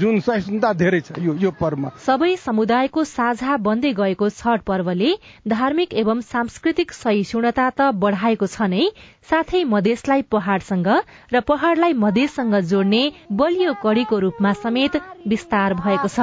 जुन 0.00 0.20
सहिष्णुता 0.26 0.72
धेरै 0.80 1.00
छ 1.00 1.18
यो 1.20 1.34
यो 1.44 1.50
पर्वमा 1.60 1.88
सबै 2.06 2.32
समुदायको 2.38 3.04
साझा 3.10 3.56
बन्दै 3.66 3.92
गएको 4.00 4.28
छठ 4.32 4.62
पर्वले 4.70 5.10
धार्मिक 5.50 5.94
एवं 6.02 6.20
सांस्कृतिक 6.28 6.92
सहिष्णुता 6.94 7.68
त 7.70 7.90
बढाएको 8.02 8.46
छ 8.48 8.70
नै 8.72 8.84
साथै 9.30 9.62
मधेसलाई 9.68 10.22
पहाड़सँग 10.32 10.88
र 11.32 11.40
पहाड़लाई 11.48 11.92
मधेससँग 12.04 12.54
जोड्ने 12.70 13.02
बलियो 13.40 13.72
कड़ीको 13.82 14.18
रूपमा 14.20 14.52
समेत 14.62 15.00
विस्तार 15.28 15.74
भएको 15.82 16.08
छ। 16.08 16.18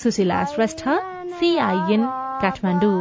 सुशीला 0.00 0.44
श्रेष्ठ 0.52 0.82
सीआईएन 1.40 2.02
काठमाडौँ। 2.42 2.98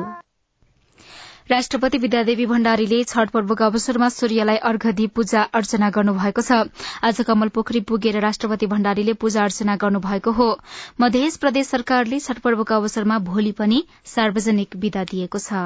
राष्ट्रपति 1.49 1.97
विद्यादेवी 1.97 2.45
भण्डारीले 2.45 3.03
छठ 3.03 3.29
पर्वको 3.29 3.63
अवसरमा 3.65 4.09
सूर्यलाई 4.09 4.57
अर्घ 4.69 4.85
दिई 4.89 5.07
पूजा 5.09 5.41
अर्चना 5.53 5.89
गर्नुभएको 5.89 6.41
छ। 6.41 6.59
आज 7.03 7.21
कमल 7.21 7.49
पोखरी 7.49 7.81
पुगेर 7.89 8.19
राष्ट्रपति 8.21 8.67
भण्डारीले 8.67 9.13
पूजा 9.17 9.43
अर्चना 9.43 9.75
गर्नुभएको 9.75 10.31
हो। 10.31 10.49
मध्य 11.01 11.31
प्रदेश 11.41 11.67
सरकारले 11.67 12.19
छठ 12.19 12.39
पर्वको 12.39 12.75
अवसरमा 12.75 13.19
भोलि 13.25 13.51
पनि 13.57 13.83
सार्वजनिक 14.05 14.75
विदा 14.77 15.03
दिएको 15.03 15.39
छ। 15.39 15.63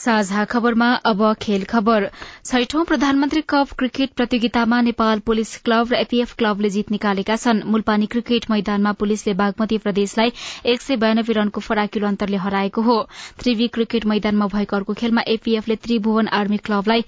साझा 0.00 0.44
खबरमा 0.44 0.86
अब 1.06 1.22
खेल 1.42 1.64
खबर। 1.64 2.08
छैठौं 2.46 2.84
प्रधानमन्त्री 2.84 3.40
कप 3.48 3.72
क्रिकेट 3.78 4.12
प्रतियोगितामा 4.12 4.80
नेपाल 4.82 5.18
पुलिस 5.20 5.56
क्लब 5.64 5.92
र 5.92 5.96
एपीएफ 5.96 6.34
क्लबले 6.34 6.70
जीत 6.70 6.90
निकालेका 6.90 7.36
छन्। 7.36 7.62
मुलपानी 7.66 8.06
क्रिकेट 8.06 8.50
मैदानमा 8.50 8.92
पुलिसले 9.02 9.34
बागमती 9.34 9.78
प्रदेशलाई 9.78 10.32
एक 10.66 10.80
सय 10.82 10.96
बयानब्बे 10.96 11.32
रनको 11.32 11.60
फराकिलो 11.60 12.08
अन्तरले 12.08 12.36
हराएको 12.46 12.82
हो। 12.82 12.98
त्रिवी 13.38 13.68
क्रिकेट 13.68 14.06
मैदानमा 14.06 14.46
भएको 14.56 14.76
अर्को 14.76 14.94
खेलमा 14.94 15.22
एपीएफले 15.28 15.76
त्रिभुवन 15.76 16.28
आर्मी 16.40 16.56
क्लबलाई 16.64 17.04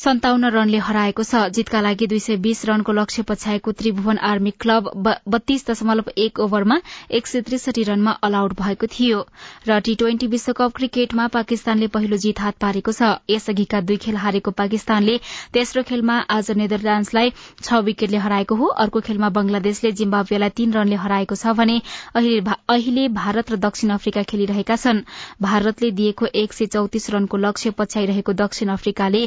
सन्ताउन्न 0.00 0.48
रनले 0.50 0.78
हराएको 0.80 1.22
छ। 1.22 1.40
जितका 1.54 1.80
लागि 1.80 2.06
दुई 2.06 2.18
सय 2.20 2.36
बीस 2.44 2.64
रनको 2.66 2.92
लक्ष्य 2.92 3.22
पछ्याएको 3.22 3.72
त्रिभुवन 3.72 4.18
आर्मी 4.26 4.50
क्लब 4.60 4.90
बत्तीस 5.26 5.66
दशमलव 5.66 6.10
एक 6.18 6.40
ओभरमा 6.40 6.78
एक 7.10 7.26
सय 7.26 7.40
त्रिसठी 7.42 7.82
रनमा 7.84 8.10
अल 8.22 8.34
आउट 8.34 8.52
भएको 8.60 8.86
थियो 8.90 9.20
र 9.68 9.78
टी 9.80 9.94
ट्वेन्टी 9.94 10.26
विश्वकप 10.26 10.72
क्रिकेटमा 10.76 11.26
पाकिस्तानले 11.36 11.86
पहिलो 11.94 12.16
जीत 12.24 12.40
हात 12.40 12.58
पारेको 12.60 12.92
छ। 12.92 13.12
यसअघिका 13.30 13.80
दुई 13.82 13.96
खेल 14.04 14.16
हारेको 14.16 14.50
पाकिस्तानले 14.52 15.18
तेस्रो 15.54 15.82
खेलमा 15.84 16.18
आज 16.30 16.50
नेदरल्याण्डसलाई 16.56 17.32
छ 17.62 17.80
विकेटले 17.84 18.18
हराएको 18.26 18.54
हो। 18.54 18.66
अर्को 18.84 19.00
खेलमा 19.00 19.28
बंगलादेशले 19.38 19.92
जिम्बाब्वेलाई 19.94 20.56
तीन 20.56 20.72
रनले 20.72 21.00
हराएको 21.04 21.34
छ 21.36 21.54
भने 21.54 21.80
अहिले 22.18 23.06
भारत 23.14 23.52
र 23.52 23.56
दक्षिण 23.62 23.90
अफ्रिका 23.92 24.22
खेलिरहेका 24.26 24.76
छन्। 24.76 25.02
भारतले 25.40 25.90
दिएको 25.94 26.26
एक 26.34 26.52
सय 26.52 26.66
चौतिस 26.74 27.10
रनको 27.10 27.36
लक्ष्य 27.38 27.70
पछ्याइरहेको 27.78 28.32
दक्षिण 28.34 28.68
अफ्रिकाले 28.72 29.26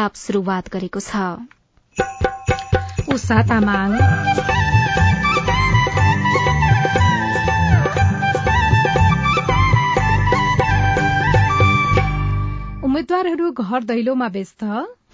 खराब 0.00 0.16
शुरूआत 0.16 0.68
गरेको 0.72 1.00
छ। 1.00 1.14
उम्मेद्वारहरू 12.84 13.50
घर 13.50 13.84
दैलोमा 13.84 14.28
व्यस्त। 14.28 14.64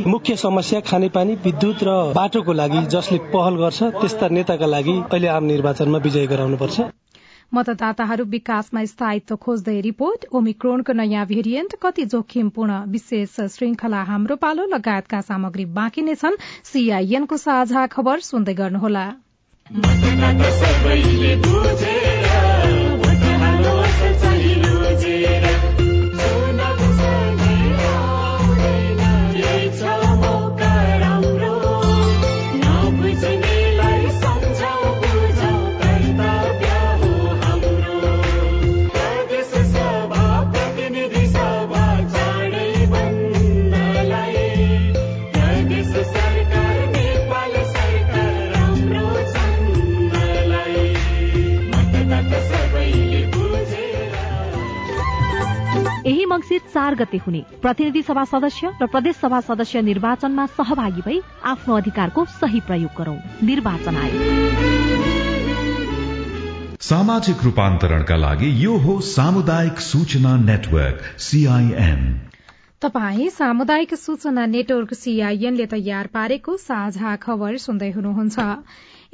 मुख्य 0.06 0.36
समस्या 0.36 0.80
खानेपानी 0.80 1.34
विद्युत 1.44 1.82
र 1.82 1.96
बाटोको 2.14 2.52
लागि 2.52 2.84
जसले 2.94 3.18
पहल 3.34 3.54
गर्छ 3.56 3.82
त्यस्ता 3.98 4.28
नेताका 4.38 4.66
लागि 4.66 4.96
अहिले 5.02 5.28
आम 5.28 5.44
निर्वाचनमा 5.44 5.98
विजय 5.98 6.26
गराउनुपर्छ। 6.26 6.80
मतदाताहरू 7.54 8.24
विकासमा 8.24 8.84
स्थायित्व 8.84 9.36
खोज्दै 9.36 9.80
रिपोर्ट 9.80 10.26
ओमिक्रोनको 10.32 10.92
नयाँ 10.92 11.26
भेरिएन्ट 11.26 11.74
कति 11.82 12.04
जोखिमपूर्ण 12.04 12.72
विशेष 12.86 13.40
श्रृंखला 13.40 14.02
हाम्रो 14.02 14.36
पालो 14.36 14.66
लगायतका 14.66 15.20
सामग्री 15.20 15.64
बाँकी 15.64 16.02
नै 16.02 16.14
छन्। 16.14 16.36
सीआईएनको 16.64 17.36
साझा 17.36 17.86
खबर 17.86 18.20
सुन्दै 18.20 18.54
गर्नुहोला। 18.54 19.06
चार 56.76 56.94
गते 56.94 57.18
हुने 57.26 57.42
प्रतिनिधि 57.62 58.02
सभा 58.02 58.24
सदस्य 58.26 58.72
र 58.82 58.86
प्रदेश 58.86 59.16
सभा 59.16 59.40
सदस्य 59.42 59.82
निर्वाचनमा 59.82 60.46
सहभागी 60.54 61.02
भई 61.02 61.20
आफ्नो 61.46 61.76
अधिकारको 61.76 62.24
सही 62.32 62.60
प्रयोग 62.66 62.92
गरौं। 62.98 63.18
निर्वाचन 63.46 63.96
आयोग। 63.96 64.24
सामाजिक 66.80 67.42
रूपान्तरणका 67.44 68.16
लागि 68.16 68.48
यो 68.64 68.76
हो 68.78 69.00
सामुदायिक 69.06 69.80
सूचना 69.82 70.36
नेटवर्क 70.40 70.98
सीआईएन 71.20 72.02
तपाई 72.82 73.28
सामुदायिक 73.30 73.94
सूचना 73.94 74.44
नेटवर्क 74.46 74.92
सीआईएनले 74.94 75.66
तयार 75.66 76.06
पारेको 76.14 76.56
साझा 76.56 77.14
खबर 77.16 77.56
सुन्दै 77.58 77.90
हुनुहुन्छ। 77.90 78.38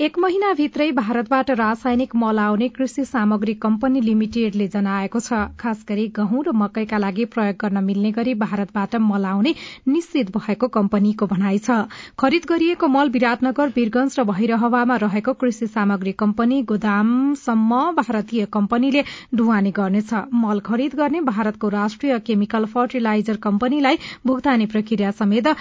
एक 0.02 0.18
महिनाभित्रै 0.18 0.90
भारतबाट 0.92 1.50
रासायनिक 1.50 2.14
मल 2.16 2.38
आउने 2.38 2.68
कृषि 2.68 3.04
सामग्री 3.04 3.52
कम्पनी 3.64 4.00
लिमिटेडले 4.00 4.66
जनाएको 4.68 5.20
छ। 5.20 5.38
खास 5.60 5.84
गरी 5.88 6.06
गहुँ 6.16 6.42
र 6.44 6.54
मकैका 6.62 6.98
लागि 6.98 7.24
प्रयोग 7.34 7.56
गर्न 7.60 7.84
मिल्ने 7.84 8.10
गरी 8.16 8.34
भारतबाट 8.34 8.96
मल 9.04 9.24
आउने 9.26 9.54
निश्चित 9.88 10.34
भएको 10.38 10.68
कम्पनीको 10.78 11.26
भनाइ 11.26 11.58
छ। 11.60 11.78
खरिद 12.18 12.50
गरिएको 12.50 12.88
मल 12.88 13.14
विराटनगर 13.14 13.72
वीरगंज 13.78 14.18
र 14.18 14.26
भैरहवामा 14.32 14.98
रहेको 15.06 15.38
कृषि 15.38 15.66
सामग्री 15.70 16.18
कम्पनी 16.18 16.62
गोदामसम्म 16.66 17.82
भारतीय 17.94 18.50
कम्पनीले 18.52 19.08
ढुवानी 19.34 19.70
गर्नेछ। 19.72 20.14
मल 20.36 20.66
खरिद 20.66 20.94
गर्ने 20.98 21.26
भारतको 21.32 21.74
राष्ट्रिय 21.80 22.18
केमिकल 22.26 22.72
फर्टिलाइजर 22.74 23.44
कम्पनीलाई 23.44 24.06
भुक्तानी 24.26 24.72
प्रक्रिया 24.72 25.18
समेत 25.18 25.58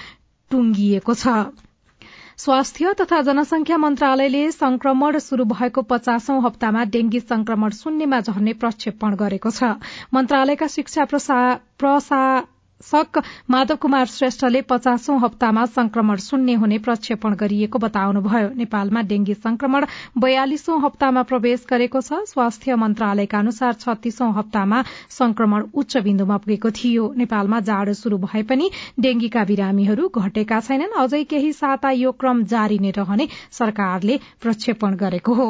टुंगिएको 0.51 1.13
छ। 1.15 1.41
स्वास्थ्य 2.41 2.93
तथा 2.93 3.21
जनसंख्या 3.21 3.77
मन्त्रालयले 3.77 4.51
संक्रमण 4.51 5.17
शुरू 5.19 5.43
भएको 5.45 5.81
पचासौं 5.81 6.37
हप्तामा 6.43 6.83
डेंगी 6.83 7.19
संक्रमण 7.19 7.69
शून्यमा 7.69 8.19
झर्ने 8.19 8.53
प्रक्षेपण 8.53 9.15
गरेको 9.15 9.49
छ। 9.49 9.69
मन्त्रालयका 10.13 10.67
शिक्षा 10.69 11.03
प्रशासक 12.81 13.21
माधव 13.49 13.75
कुमार 13.75 14.05
श्रेष्ठले 14.05 14.61
पचासौं 14.61 15.17
हप्तामा 15.21 15.65
संक्रमण 15.67 16.17
शून्य 16.17 16.53
हुने 16.53 16.77
प्रक्षेपण 16.77 17.33
गरिएको 17.35 17.79
बताउनुभयो। 17.79 18.49
नेपालमा 18.57 19.01
डेंगी 19.01 19.33
संक्रमण 19.35 19.85
बयालिसौं 20.17 20.79
हप्तामा 20.81 21.21
प्रवेश 21.23 21.65
गरेको 21.69 22.01
छ। 22.01 22.25
स्वास्थ्य 22.25 22.75
मन्त्रालयका 22.75 23.37
अनुसार 23.37 23.73
छत्तीसौं 23.75 24.31
हप्तामा 24.33 24.81
संक्रमण 25.09 25.61
उच्च 25.73 25.97
बिन्दुमा 25.99 26.37
पुगेको 26.37 26.69
थियो। 26.71 27.03
नेपालमा 27.17 27.59
जाड़ो 27.61 27.93
शुरू 27.93 28.17
भए 28.25 28.43
पनि 28.43 28.69
डेंगीका 28.99 29.43
बिरामीहरू 29.45 30.09
घटेका 30.09 30.59
छैनन्। 30.61 30.97
अझै 30.97 31.23
केही 31.25 31.53
साता 31.53 31.91
यो 31.93 32.11
क्रम 32.17 32.43
जारी 32.45 32.79
नै 32.79 32.91
रहने 32.97 33.27
सरकारले 33.51 34.19
प्रक्षेपण 34.41 34.95
गरेको 34.97 35.33
हो। 35.33 35.49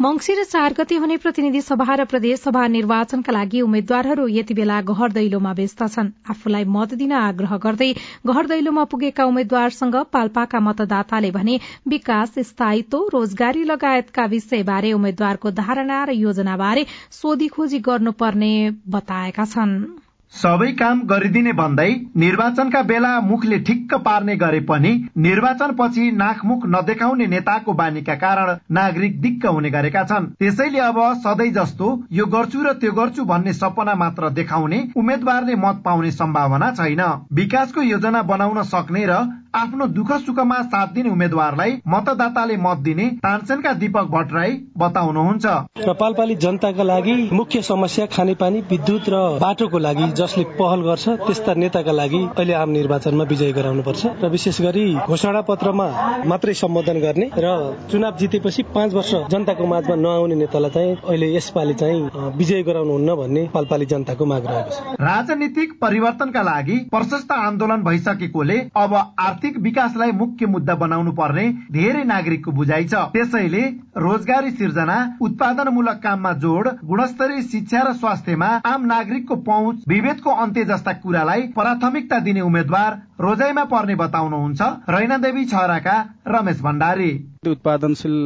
मंगिर 0.00 0.42
चार 0.44 0.72
गते 0.74 0.96
हुने 0.96 1.16
प्रतिनिधि 1.16 1.60
सभा 1.62 1.94
र 1.94 2.04
प्रदेशसभा 2.04 2.66
निर्वाचनका 2.68 3.32
लागि 3.32 3.60
उम्मेद्वारहरू 3.60 4.26
यति 4.28 4.54
बेला 4.54 4.80
घर 4.82 5.12
दैलोमा 5.12 5.52
व्यस्त 5.54 5.82
छन्। 5.86 6.10
आफूलाई 6.30 6.64
मत 6.66 6.94
दिन 6.98 7.12
आग्रह 7.14 7.56
गर्दै 7.62 7.90
घर 8.26 8.46
दैलोमा 8.46 8.84
पुगेका 8.90 9.24
उम्मेद्वारसँग 9.24 9.96
पाल्पाका 10.12 10.60
मतदाताले 10.60 11.30
भने 11.30 11.58
विकास 11.88 12.38
स्थायित्व 12.50 13.08
रोजगारी 13.14 13.64
लगायतका 13.64 14.24
विषयबारे 14.34 14.92
उम्मेद्वारको 14.92 15.50
धारणा 15.62 16.04
र 16.04 16.18
योजनाबारे 16.18 16.86
सोधीखोजी 17.14 17.78
गर्नुपर्ने 17.86 18.54
बताएका 18.90 19.44
छनृ। 19.46 20.03
सबै 20.34 20.68
काम 20.78 21.00
गरिदिने 21.10 21.52
भन्दै 21.58 21.90
निर्वाचनका 22.16 22.80
बेला 22.86 23.10
मुखले 23.26 23.58
ठिक्क 23.66 23.94
पार्ने 24.06 24.34
गरे 24.36 24.60
पनि 24.70 24.90
निर्वाचन 25.26 25.74
पछि 25.78 26.06
नाकमुख 26.14 26.66
नदेखाउने 26.68 27.26
नेताको 27.26 27.72
बानीका 27.72 28.14
कारण 28.24 28.50
नागरिक 28.70 29.20
दिक्क 29.20 29.46
हुने 29.48 29.70
गरेका 29.70 30.02
छन्। 30.04 30.26
त्यसैले 30.38 30.80
अब 30.80 30.98
सधैँ 31.20 31.50
जस्तो 31.52 31.92
यो 32.12 32.26
गर्छु 32.34 32.62
र 32.62 32.72
त्यो 32.82 32.92
गर्छु 32.92 33.24
भन्ने 33.24 33.52
सपना 33.52 33.94
मात्र 33.94 34.30
देखाउने 34.32 34.82
उम्मेद्वारले 34.96 35.56
मत 35.58 35.80
पाउने 35.84 36.10
सम्भावना 36.12 36.70
छैन। 36.74 37.02
विकासको 37.32 37.82
योजना 37.84 38.22
बनाउन 38.24 38.62
सक्ने 38.68 39.06
र 39.06 39.22
आफ्नो 39.54 39.86
दुःख 39.88 40.10
सुखमा 40.20 40.60
साथ 40.64 40.92
दिने 40.94 41.10
उम्मेद्वारलाई 41.10 41.72
मतदाताले 41.88 42.56
मत 42.58 42.78
दिने 42.84 43.04
तानसेनका 43.22 43.72
दीपक 43.74 44.06
भट्टराई 44.10 44.52
बताउनुहुन्छ। 44.78 45.46
र 45.78 45.92
पालपाली 45.94 46.34
जनताका 46.36 46.82
लागि 46.82 47.14
मुख्य 47.32 47.62
समस्या 47.62 48.06
खानेपानी 48.06 48.60
विद्युत 48.70 49.08
र 49.08 49.20
बाटोको 49.40 49.78
लागि 49.78 50.06
जसले 50.12 50.44
पहल 50.58 50.80
गर्छ 50.82 51.08
त्यस्ता 51.20 51.54
नेताका 51.54 51.92
लागि 51.92 52.22
अहिले 52.34 52.54
आम 52.54 52.70
निर्वाचनमा 52.70 53.24
विजय 53.24 53.52
गराउनुपर्छ 53.52 54.02
र 54.22 54.28
विशेष 54.28 54.60
गरी 54.62 54.84
घोषणा 55.06 55.40
पत्रमा 55.46 55.86
मात्रै 56.26 56.54
सम्बोधन 56.54 56.98
गर्ने 57.00 57.30
र 57.38 57.54
चुनाव 57.90 58.16
जितेपछि 58.18 58.62
पाँच 58.74 58.94
वर्ष 58.94 59.14
जनताको 59.30 59.66
माझमा 59.66 59.96
नआउने 59.96 60.34
नेतालाई 60.34 60.70
चाहिँ 60.70 60.96
अहिले 60.96 61.30
यसपालि 61.36 61.74
चाहिँ 61.74 62.32
विजय 62.36 62.62
गराउनुहुन्न 62.64 63.14
भन्ने 63.14 63.46
पालपाली 63.54 63.86
जनताको 63.86 64.24
माग 64.26 64.46
रहेको 64.46 64.70
छ। 64.70 65.00
राजनीतिक 65.04 65.78
परिवर्तनका 65.80 66.42
लागि 66.42 66.78
प्रशस्त 66.90 67.32
आन्दोलन 67.38 67.82
भइसकेकोले 67.84 68.58
अब 68.76 68.94
आर्थिक 68.94 69.43
आर्थिक 69.44 69.60
विकासलाई 69.62 70.12
मुख्य 70.14 70.46
मुद्दा 70.46 70.74
बनाउनु 70.74 71.12
पर्ने 71.12 71.44
धेरै 71.68 72.04
नागरिकको 72.04 72.50
बुझाइ 72.50 72.84
छ। 72.84 73.12
त्यसैले 73.12 73.62
रोजगारी 74.00 74.50
सिर्जना 74.52 74.96
उत्पादनमूलक 75.20 76.00
काममा 76.00 76.32
जोड 76.40 76.68
गुणस्तरीय 76.82 77.42
शिक्षा 77.44 77.82
र 77.82 77.92
स्वास्थ्यमा 78.00 78.48
आम 78.64 78.86
नागरिकको 78.86 79.36
पहुँच 79.44 79.84
विभेदको 79.84 80.30
अन्त्य 80.44 80.64
जस्ता 80.64 80.92
कुरालाई 81.04 81.42
प्राथमिकता 81.52 82.18
दिने 82.24 82.40
उम्मेद्वार 82.40 82.96
रोजाइमा 83.20 83.64
पर्ने 83.68 83.94
बताउनुहुन्छ 83.94 84.60
रैना 84.88 85.16
देवी 85.20 85.44
छहराका 85.44 85.96
रमेश 86.28 86.60
भण्डारी। 86.62 87.12
उत्पादनशील 87.44 88.16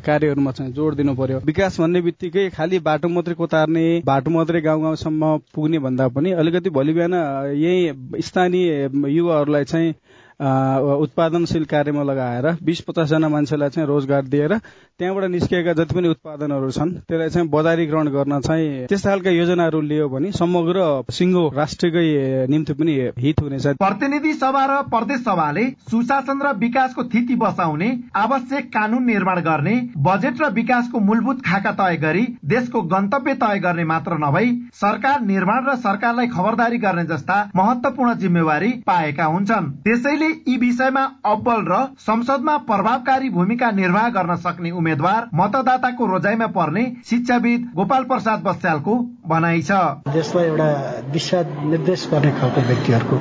कार्यहरूमा 0.00 0.50
चाहिँ 0.50 0.72
जोड 0.72 0.94
दिनु 0.96 1.14
पर्यो। 1.14 1.40
विकास 1.44 1.80
भन्ने 1.80 2.00
बित्तिकै 2.00 2.48
खालि 2.56 2.78
बाटो 2.80 3.08
मात्रै 3.08 3.34
कोतार्ने 3.36 3.84
बाटो 4.06 4.30
मात्रै 4.32 4.60
गाउँ 4.62 4.82
गाउँसम्म 4.82 5.36
पुग्ने 5.54 5.78
भन्दा 5.84 6.08
पनि 6.16 6.32
अलिकति 6.40 6.70
भोलि 6.72 6.92
बिहान 6.96 7.14
यही 7.54 8.22
स्थानीय 8.24 8.88
युवाहरूलाई 9.12 9.64
चाहिँ 9.64 9.94
उत्पादनशील 10.40 11.64
कार्यमा 11.64 12.02
लगाएर 12.02 12.46
बिस 12.62 12.80
पचासजना 12.88 13.28
मान्छेलाई 13.28 13.68
चाहिँ 13.70 13.86
रोजगार 13.88 14.22
दिएर 14.24 14.52
त्यहाँबाट 14.98 15.24
निस्किएका 15.30 15.72
जति 15.72 15.94
पनि 15.94 16.08
उत्पादनहरू 16.08 16.70
छन् 16.70 16.90
त्यसलाई 17.08 17.28
चाहिँ 17.28 17.48
बजारीकरण 17.48 18.08
गर्न 18.08 18.40
चाहिँ 18.40 18.86
त्यस्ता 18.86 19.10
खालका 19.10 19.30
योजनाहरू 19.30 19.80
लियो 19.82 20.08
भने 20.08 20.32
समग्र 20.32 20.84
सिङ्गो 21.10 21.42
राष्ट्रकै 21.56 22.46
निम्ति 22.48 22.72
पनि 22.72 22.92
हित 23.18 23.40
हुनेछ। 23.40 23.66
प्रतिनिधि 23.80 24.32
सभा 24.34 24.64
र 24.66 24.80
प्रदेश 24.88 25.20
सभाले 25.20 25.64
सुशासन 25.90 26.40
र 26.44 26.52
विकासको 26.58 27.04
थिति 27.04 27.34
बसाउने 27.34 27.88
आवश्यक 28.16 28.68
कानून 28.68 29.04
निर्माण 29.04 29.40
गर्ने 29.40 29.74
बजेट 29.98 30.42
र 30.42 30.50
विकासको 30.52 31.00
मूलभूत 31.00 31.42
खाका 31.46 31.72
तय 31.80 31.96
गरी 31.96 32.26
देशको 32.44 32.82
गन्तव्य 32.92 33.34
तय 33.34 33.58
गर्ने 33.58 33.84
मात्र 33.84 34.18
नभई 34.18 34.52
सरकार 34.74 35.20
निर्माण 35.24 35.64
र 35.68 35.76
सरकारलाई 35.80 36.26
खबरदारी 36.28 36.78
गर्ने 36.78 37.04
जस्ता 37.06 37.36
महत्वपूर्ण 37.56 38.14
जिम्मेवारी 38.18 38.72
पाएका 38.86 39.24
हुन्छन्। 39.26 39.70
त्यसैले 39.84 40.25
यी 40.26 40.56
विषयमा 40.56 41.02
अब्बल 41.24 41.64
र 41.68 41.78
संसदमा 41.98 42.56
प्रभावकारी 42.66 43.30
भूमिका 43.30 43.70
निर्वाह 43.72 44.08
गर्न 44.10 44.36
सक्ने 44.36 44.70
उम्मेद्वार 44.72 45.28
मतदाताको 45.34 46.06
रोजाइमा 46.06 46.46
पर्ने 46.52 46.84
शिक्षाविद 47.06 47.70
गोपाल 47.74 48.04
प्रसाद 48.04 48.42
बस्यालको 48.42 48.96
भनाइ 49.28 49.62
छ। 49.62 49.72
देशलाई 50.12 50.44
एउटा 50.46 50.68
दिशा 51.12 51.42
निर्देश 51.66 52.08
गर्ने 52.12 52.30
खालको 52.38 52.60
व्यक्तिहरूको 52.68 53.16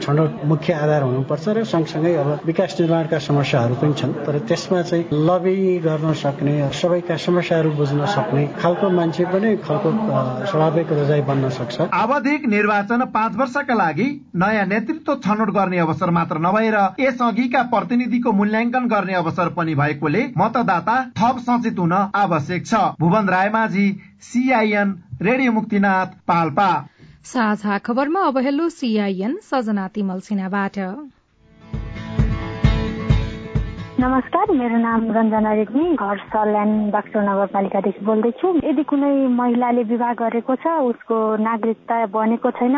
छनौट 0.00 0.44
मुख्य 0.50 0.72
आधार 0.74 1.02
हुनुपर्छ 1.02 1.48
र 1.48 1.64
सँगसँगै 1.66 2.14
अब 2.16 2.28
विकास 2.46 2.76
निर्माणका 2.80 3.18
समस्याहरू 3.20 3.74
पनि 3.80 3.94
छन्। 3.94 4.12
तर 4.26 4.38
त्यसमा 4.48 4.82
चाहिँ 4.82 5.04
लबी 5.28 5.56
गर्न 5.84 6.12
सक्ने 6.16 6.54
सबैका 6.72 7.16
समस्याहरू 7.20 7.70
बुझ्न 7.76 8.06
सक्ने 8.14 8.46
खालको 8.60 8.90
मान्छे 8.90 9.24
पनि 9.32 9.56
खालको 9.64 9.90
स्वाभाविक 10.50 10.92
रोजाइ 10.92 11.22
बन्न 11.28 11.48
सक्छ। 11.50 11.80
आवधिक 11.94 12.46
निर्वाचन 12.48 13.04
पाँच 13.14 13.36
वर्षका 13.36 13.74
लागि 13.74 14.08
नयाँ 14.36 14.66
नेतृत्व 14.66 15.14
छनौट 15.24 15.50
गर्ने 15.50 15.78
अवसर 15.78 16.10
मात्र 16.10 16.38
नभएर 16.40 16.78
यसअघिका 17.00 17.62
प्रतिनिधिको 17.70 18.32
मूल्याङ्कन 18.32 18.88
गर्ने 18.88 19.14
अवसर 19.14 19.48
पनि 19.56 19.74
भएकोले 19.74 20.22
मतदाता 20.38 20.96
थप 21.18 21.38
सचेत 21.46 21.78
हुन 21.78 21.92
आवश्यक 21.92 22.66
छ। 22.66 22.74
Bhuwan 23.00 23.28
Raimajhi 23.28 23.86
CIN 24.22 24.88
radio 25.22 25.52
Muktinath 25.52 26.06
Palpa. 26.28 26.70
साझा 27.24 27.78
खबरमा 27.86 28.20
अब 28.28 28.38
हेलो 28.38 28.68
सीआईएन 28.68 29.36
सजना 29.42 29.86
तिमल 29.94 30.20
सिन्हाबाट। 30.20 30.76
नमस्कार 34.00 34.52
मेरो 34.56 34.78
नाम 34.78 35.00
रञ्जना 35.12 35.52
रेग्मी 35.54 35.84
घर 35.96 36.18
सल्यान 36.28 36.70
बाक्सो 36.90 37.20
नगरपालिकादेखि 37.20 38.04
बोल्दैछु। 38.04 38.48
यदि 38.64 38.82
कुनै 38.92 39.12
महिलाले 39.40 39.82
विवाह 39.88 40.12
गरेको 40.20 40.54
छ 40.56 40.66
उसको 40.90 41.16
नागरिकता 41.40 42.04
बनेको 42.12 42.50
छैन 42.60 42.76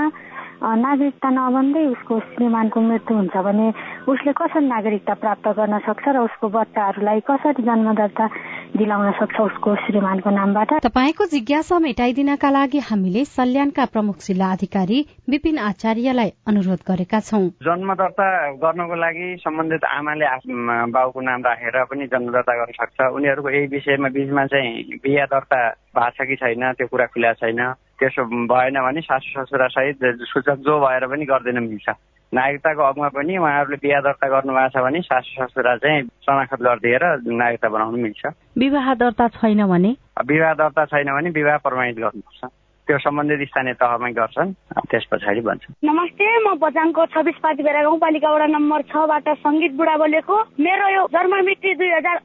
नागरिकता 0.63 1.29
नबन्दै 1.31 1.85
उसको 1.91 2.19
श्रीमानको 2.23 2.81
मृत्यु 2.81 3.17
हुन्छ 3.19 3.37
भने 3.47 3.67
उसले 4.07 4.33
कसरी 4.39 4.67
नागरिकता 4.67 5.15
प्राप्त 5.23 5.47
गर्न 5.59 5.79
सक्छ 5.87 6.05
र 6.07 6.19
उसको 6.23 6.49
बच्चाहरूलाई 6.55 7.21
कसरी 7.31 7.63
जन्मदर्ता 7.67 8.27
दिलाउन 8.73 9.11
सक्छ 9.13 9.41
उसको 9.41 9.75
श्रीमानको 9.77 10.31
नामबाट। 10.31 10.71
तपाईँको 10.83 11.25
जिज्ञासा 11.29 11.79
मेटाइदिनका 11.79 12.51
लागि 12.51 12.79
हामीले 12.89 13.25
सल्यानका 13.29 13.85
प्रमुख 13.93 14.17
जिल्ला 14.27 14.49
अधिकारी 14.53 14.99
विपिन 15.29 15.59
आचार्यलाई 15.61 16.31
अनुरोध 16.49 16.81
गरेका 16.89 17.21
छौँ। 17.21 17.49
जन्म 17.69 17.93
दर्ता 17.95 18.27
गर्नको 18.65 18.97
लागि 18.97 19.29
सम्बन्धित 19.45 19.85
आमाले 19.85 20.27
बाउको 20.89 21.21
नाम 21.21 21.41
राखेर 21.45 21.77
पनि 21.85 22.07
जन्म 22.09 22.33
दर्ता 22.33 22.53
गर्न 22.57 22.73
सक्छ। 22.81 22.99
उनीहरूको 23.13 23.51
यही 23.51 23.67
विषयमा 23.77 24.09
बिचमा 24.09 24.47
चाहिँ 24.49 24.99
बिहा 25.05 25.25
दर्ता 25.29 25.61
भएको 25.93 26.11
छ 26.17 26.29
कि 26.29 26.37
छैन 26.41 26.73
त्यो 26.73 26.87
कुरा 26.89 27.07
खुल्या 27.13 27.33
छैन। 27.45 27.61
त्यसो 28.01 28.25
भएन 28.25 28.77
भने 28.81 29.01
सासु 29.05 29.29
ससुरा 29.37 29.67
सहित 29.69 30.01
सूचक 30.33 30.65
जो 30.65 30.81
भएर 30.81 31.07
पनि 31.13 31.25
गरिदिन 31.29 31.63
मिल्छ। 31.69 31.89
नागरिकताको 32.35 32.89
हकमा 32.89 33.09
पनि 33.09 33.37
उहाँहरूले 33.37 33.77
बिहा 33.77 34.01
दर्ता 34.01 34.29
गर्नु 34.29 34.53
भएको 34.53 34.69
छ 34.69 34.83
भने 34.83 35.01
सासु 35.01 35.33
ससुरा 35.37 35.77
चाहिँ 35.77 36.03
शनाखत 36.03 36.61
गरिदिएर 36.63 37.05
नागरिकता 37.29 37.69
बनाउनु 37.69 37.99
मिल्छ। 37.99 38.27
विवाह 38.59 38.95
दर्ता 38.95 39.29
छैन 39.29 39.67
भने? 39.67 39.97
विवाह 40.27 40.55
दर्ता 40.55 40.85
छैन 40.85 41.09
भने 41.13 41.31
विवाह 41.31 41.57
प्रमाणित 41.57 41.97
गर्नुपर्छ। 41.97 42.53
त्यो 42.93 42.99
सम्बन्धित 43.01 43.49
स्थानीय 43.49 43.75
तहमै 43.81 44.13
गर्छन्। 44.13 44.53
त्यस 44.93 45.05
पछाडि 45.09 45.41
भन्छ 45.41 45.65
नमस्ते 45.81 46.27
म 46.45 46.61
बजाङको 46.61 47.03
छब्बिस 47.09 47.39
पातिभेरा 47.41 47.83
गाउँपालिका 47.89 48.29
वडा 48.29 48.47
नम्बर 48.53 48.81
छबाट 48.93 49.29
सङ्गीत 49.41 49.73
बुढा 49.81 49.97
बोलेको। 49.97 50.37
मेरो 50.61 50.87
यो 50.93 51.03
जन्म 51.09 51.33
मिति 51.49 51.73
दुई 51.81 51.91
हजार 51.97 52.21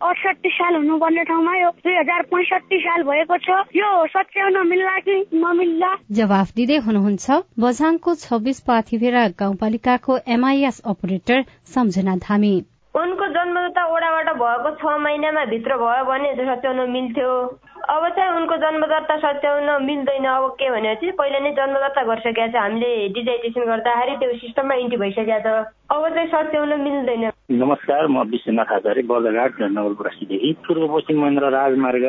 साल 0.60 0.75
हुनुपर्ने 0.75 1.23
ठाउँमा 1.23 1.53
यो 1.56 1.69
दुई 1.88 1.95
हजार 1.95 2.21
पैँसठी 2.27 2.77
साल 2.84 3.03
भएको 3.08 3.38
छ। 3.47 3.49
यो 3.80 3.89
सच्याउन 4.12 4.67
मिल्ला 4.67 4.97
कि 5.08 5.15
नमिल्ला? 5.39 5.91
जवाफ 6.12 6.47
दिँदै 6.58 6.77
हुनुहुन्छ 6.84 7.25
बझाङको 7.63 8.15
छब्बिस 8.27 8.60
पाथिभेरा 8.67 9.23
गाउँपालिकाको 9.39 10.17
एमआइएस 10.36 10.82
अपरेटर 10.86 11.43
सम्झना 11.75 12.15
धामी। 12.27 12.56
उनको 12.95 13.25
जन्मदाता 13.30 13.82
ओडाबाट 13.93 14.30
भएको 14.36 14.69
छ 14.82 14.99
महिनामा 14.99 15.43
भित्र 15.45 15.71
भयो 15.77 16.03
भने 16.12 16.30
सच्याउन 16.36 16.80
मिल्थ्यो। 16.91 17.32
अब 17.78 18.04
चाहिँ 18.16 18.32
उनको 18.38 18.56
जन्मदत्ता 18.58 19.16
सच्याउन 19.18 19.70
मिल्दैन 19.86 20.26
अब 20.26 20.46
के 20.60 20.70
भनेपछि? 20.72 21.12
पहिला 21.20 21.40
नै 21.40 21.52
जन्मदत्ता 21.60 22.02
गरिसकेको 22.04 22.48
छ। 22.52 22.56
हामीले 22.58 22.90
डिजाइटेसन 23.16 23.63
गर्दाखेरि 23.70 24.16
त्यो 24.18 24.34
सिस्टममा 24.42 24.76
इन्ट्री 24.84 24.98
भइसकेको 24.98 25.40
छ। 25.46 25.48
अब 25.88 26.04
चाहिँ 26.16 26.28
सच्याउन 26.28 26.72
मिल्दैन। 26.82 27.24
नमस्कार 27.52 28.08
म 28.08 28.24
विश्वनाथ 28.28 28.72
आचार्य 28.78 29.04
बर्दघाट 29.08 29.62
नगरवासीदेखि 29.78 30.52
पूर्व 30.68 30.84
पश्चिम 30.96 31.22
महेन्द्र 31.22 31.50
राजमार्ग 31.54 32.06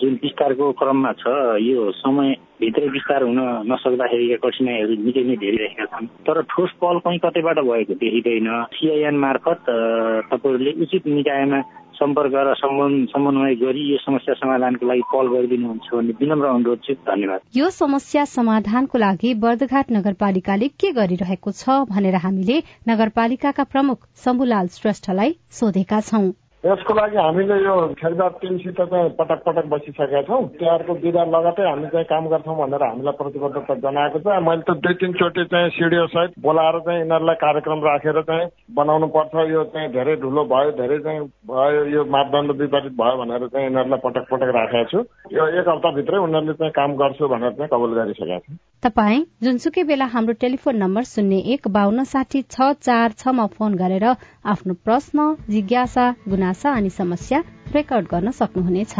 जुन 0.00 0.12
विस्तारको 0.22 0.72
क्रममा 0.78 1.12
छ 1.18 1.26
यो 1.58 1.90
समय 2.04 2.36
भित्र 2.60 2.88
विस्तार 2.92 3.22
हुन 3.24 3.40
नसक्दाखेरि 3.72 4.36
कठिनाइहरू 4.44 4.94
निकै 5.00 5.22
नै 5.24 5.36
धेरै 5.42 5.58
रहेका 5.64 5.84
छन्। 5.90 6.06
तर 6.28 6.42
ठोस 6.52 6.70
पहल 6.80 6.98
कहीँ 7.04 7.18
कतैबाट 7.24 7.58
भएको 7.66 7.94
देखिँदैन। 7.98 8.48
सिआइएन 8.76 9.16
मार्फत 9.16 9.64
तपाईँहरूले 10.30 10.72
उचित 10.84 11.06
निकायमा 11.08 11.60
सम्पर्क 12.00 12.32
र 12.34 12.54
समन्वय 12.56 13.54
गरी 13.62 13.82
यो 13.92 13.98
समस्या 14.00 14.34
समाधानको 14.34 14.86
लागि 14.86 15.02
पहल 15.12 15.26
गरिदिनुहुन्छ 15.28 15.94
भन्ने 15.94 16.12
विनम्र 16.20 16.46
अनुरोध 16.48 16.80
छु। 16.80 16.94
धन्यवाद। 17.06 17.40
यो 17.56 17.70
समस्या 17.70 18.24
समाधानको 18.24 18.98
लागि 18.98 19.34
बर्दघाट 19.44 19.90
नगरपालिकाले 19.92 20.68
के 20.80 20.92
गरिरहेको 20.92 21.50
छ 21.52 21.80
भनेर 21.90 22.16
हामीले 22.24 22.62
नगरपालिकाका 22.88 23.64
प्रमुख 23.72 24.06
शम्भुलाल 24.24 24.68
श्रेष्ठलाई 24.76 25.36
सोधेका 25.52 26.00
छौं। 26.02 26.30
यसको 26.64 26.94
लागि 26.94 27.16
हामीले 27.16 27.56
यो 27.64 27.74
खेलबाद 27.96 28.32
टिमसित 28.40 28.80
चाहिँ 28.80 29.10
पटक 29.16 29.40
पटक 29.44 29.66
बसिसकेका 29.72 30.20
छौँ। 30.22 30.40
तिहारको 30.60 30.94
बिदा 30.94 31.24
लगतै 31.24 31.64
हामी 31.64 31.86
चाहिँ 31.88 32.04
काम 32.04 32.26
गर्छौँ 32.28 32.56
भनेर 32.56 32.82
हामीलाई 32.84 33.16
प्रतिबद्धता 33.16 33.74
जनाएको 33.80 34.18
छ। 34.20 34.36
मैले 34.44 34.62
त 34.68 34.76
दुई 34.76 34.94
तिनचोटि 35.00 35.44
चाहिँ 35.48 35.70
सिडिओ 35.72 36.06
सहित 36.12 36.36
बोलाएर 36.38 36.78
चाहिँ 36.84 37.00
यिनीहरूलाई 37.00 37.40
कार्यक्रम 37.40 37.80
राखेर 37.80 38.20
चाहिँ 38.28 38.46
बनाउनु 38.76 39.06
पर्छ। 39.08 39.34
यो 39.48 39.64
चाहिँ 39.72 39.88
धेरै 39.96 40.16
ठुलो 40.20 40.44
भयो 40.52 40.70
धेरै 40.76 40.98
चाहिँ 41.00 41.20
भयो 41.48 41.84
यो 41.96 42.04
मापदण्ड 42.12 42.52
विपरीत 42.60 42.92
भयो 42.92 43.16
भनेर 43.16 43.46
चाहिँ 43.48 43.66
यिनीहरूलाई 43.66 44.04
पटक 44.04 44.28
पटक 44.28 44.52
राखेको 44.52 44.84
छु। 44.92 44.98
यो 45.32 45.46
एक 45.60 45.68
हप्ताभित्रै 45.68 46.18
उनीहरूले 46.18 46.54
चाहिँ 46.60 46.72
काम 46.76 46.90
गर्छु 47.00 47.28
भनेर 47.28 47.56
चाहिँ 47.56 47.72
कबुल 47.72 47.96
गरिसकेका 47.96 48.38
छन् 48.38 48.60
तपाईँ 48.84 49.24
जुनसुकै 49.44 49.82
बेला 49.88 50.04
हाम्रो 50.12 50.34
टेलिफोन 50.40 50.76
नम्बर 50.76 51.04
शून्य 51.08 51.40
एक 51.54 51.68
बान्न 51.72 52.04
साठी 52.04 52.40
छ 52.44 52.72
चार 52.80 53.12
छमा 53.18 53.46
फोन 53.56 53.74
गरेर 53.76 54.06
आफ्नो 54.52 54.74
प्रश्न 54.84 55.34
जिज्ञासा 55.50 56.04
गुनासा 56.50 56.70
अनि 56.74 56.90
समस्या 56.90 57.38
रेकर्ड 57.74 58.06
गर्न 58.10 58.30
सक्नुहुनेछ। 58.34 58.94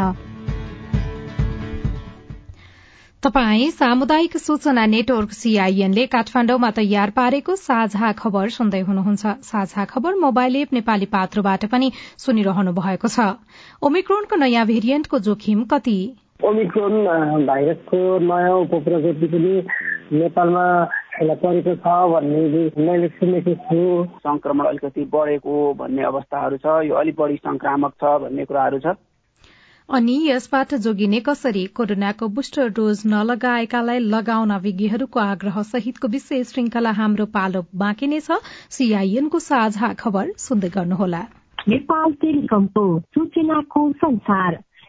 तपाई 3.22 3.70
सामुदायिक 3.70 4.36
सूचना 4.36 4.84
नेटवर्क 4.86 5.32
सीआईएनले 5.32 6.06
काठमाण्डुमा 6.06 6.70
तयार 6.70 7.10
पारेको 7.10 7.56
साझा 7.58 8.12
खबर 8.12 8.48
सुन्दै 8.48 8.80
हुनुहुन्छ। 8.80 9.34
साझा 9.42 9.84
खबर 9.84 10.14
मोबाइल 10.14 10.56
एप 10.56 10.72
नेपाली 10.72 11.06
पात्रोबाट 11.10 11.66
पनि 11.66 11.90
सुनिरहनु 12.18 12.72
भएको 12.72 13.08
छ। 13.08 13.34
ओमिक्रोनको 13.82 14.36
नयाँ 14.36 14.66
भेरिएन्टको 14.66 15.18
जोखिम 15.18 15.64
कति? 15.66 15.98
ओमिक्रोन 16.48 16.94
भाइरसको 17.46 17.98
नयाँ 18.20 18.56
उपप्रजाति 18.58 19.26
पनि 19.32 19.54
नेपालमा 20.12 20.64
परेको 21.42 21.74
छ 21.76 21.96
भन्ने 22.12 22.62
मैले 22.86 23.08
सुनेको 23.16 23.54
छु। 23.64 23.80
संक्रमण 24.24 24.66
अलिकति 24.66 25.04
बढेको 25.12 25.56
भन्ने 25.80 26.02
अवस्थाहरू 26.04 26.56
छ 26.56 26.80
यो 26.86 26.94
अलिक 26.96 27.16
बढी 27.18 27.36
संक्रामक 27.38 27.92
छ 28.02 28.12
भन्ने 28.22 28.44
कुराहरू 28.44 28.78
छ। 28.78 28.94
अनि 29.88 30.16
यसबाट 30.28 30.74
जोगिने 30.86 31.20
कसरी 31.28 31.64
कोरोनाको 31.76 32.28
बुस्टर 32.34 32.68
डोज 32.72 33.02
नलगाएकालाई 33.06 33.98
लगाउन 34.08 34.56
विज्ञहरूको 34.64 35.20
आग्रह 35.20 35.62
सहितको 35.70 36.08
विशेष 36.08 36.52
श्रृंखला 36.52 36.90
हाम्रो 37.00 37.26
पालो 37.36 37.64
बाँकी 37.84 38.06
नै 38.06 38.20
छ। 38.20 38.40
सीआईएनको 38.78 39.38
साझा 39.48 39.92
खबर 40.00 40.32
सुन्दै 40.38 40.72
गर्नुहोला। 40.74 41.22
नेपाल 41.68 42.12
टेलिकमको 42.22 42.84
सूचनाको 43.14 43.90
संसार। 44.00 44.58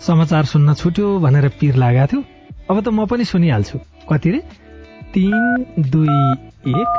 समाचार 0.00 0.44
सुन्न 0.44 0.74
छुट्यो 0.74 1.18
भनेर 1.18 1.48
पिर 1.60 1.76
लागेको 1.76 2.06
थियो। 2.06 2.20
अब 2.70 2.80
त 2.80 2.88
म 2.88 3.06
पनि 3.06 3.24
सुनिहाल्छु। 3.24 3.78
कति 4.08 4.30
रे? 4.30 4.40
तीन 5.14 5.64
दुई 5.90 6.18
एक 6.72 6.90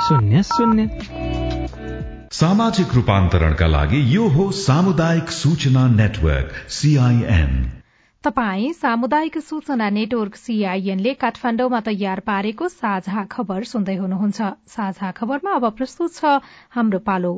शून्य 0.00 0.42
शून्य। 0.42 0.82
सामाजिक 2.32 2.94
रूपान्तरणका 2.94 3.66
लागि 3.66 4.00
यो 4.14 4.28
हो 4.28 4.50
सामुदायिक 4.54 5.30
सूचना 5.32 5.86
नेटवर्क 5.90 6.50
सीआईएन 6.70 7.52
तपाई 8.24 8.72
सामुदायिक 8.72 9.38
सूचना 9.38 9.88
नेटवर्क 9.90 10.34
सीआईएनले 10.36 11.14
काठमाण्डुमा 11.14 11.80
तयार 11.80 12.20
पारेको 12.20 12.68
साझा 12.68 13.24
खबर 13.32 13.64
सुन्दै 13.64 13.96
हुनुहुन्छ। 13.96 14.40
साझा 14.68 15.10
खबरमा 15.12 15.52
अब 15.54 15.70
प्रस्तुत 15.78 16.14
छ 16.14 16.40
हाम्रो 16.70 16.98
पालो। 16.98 17.32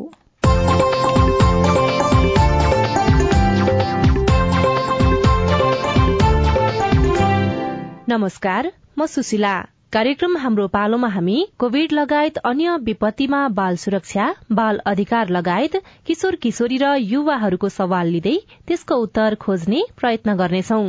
नमस्कार 8.10 8.66
म 8.98 9.04
सुशीला। 9.06 9.50
कार्यक्रम 9.92 10.36
हाम्रो 10.36 10.66
पालोमा 10.68 11.08
हामी 11.08 11.34
कोविड 11.58 11.92
लगायत 11.92 12.38
अन्य 12.44 12.76
विपत्तिमा 12.84 13.40
बाल 13.58 13.76
सुरक्षा 13.82 14.24
बाल 14.52 14.78
अधिकार 14.92 15.28
लगायत 15.36 15.76
किशोर 16.06 16.34
किशोरी 16.42 16.78
र 16.82 16.90
युवाहरूको 17.04 17.68
सवाल 17.76 18.10
लिँदै 18.14 18.34
त्यसको 18.68 18.96
उत्तर 19.04 19.34
खोज्ने 19.40 19.82
प्रयत्न 19.96 20.36
गर्नेछौं। 20.42 20.84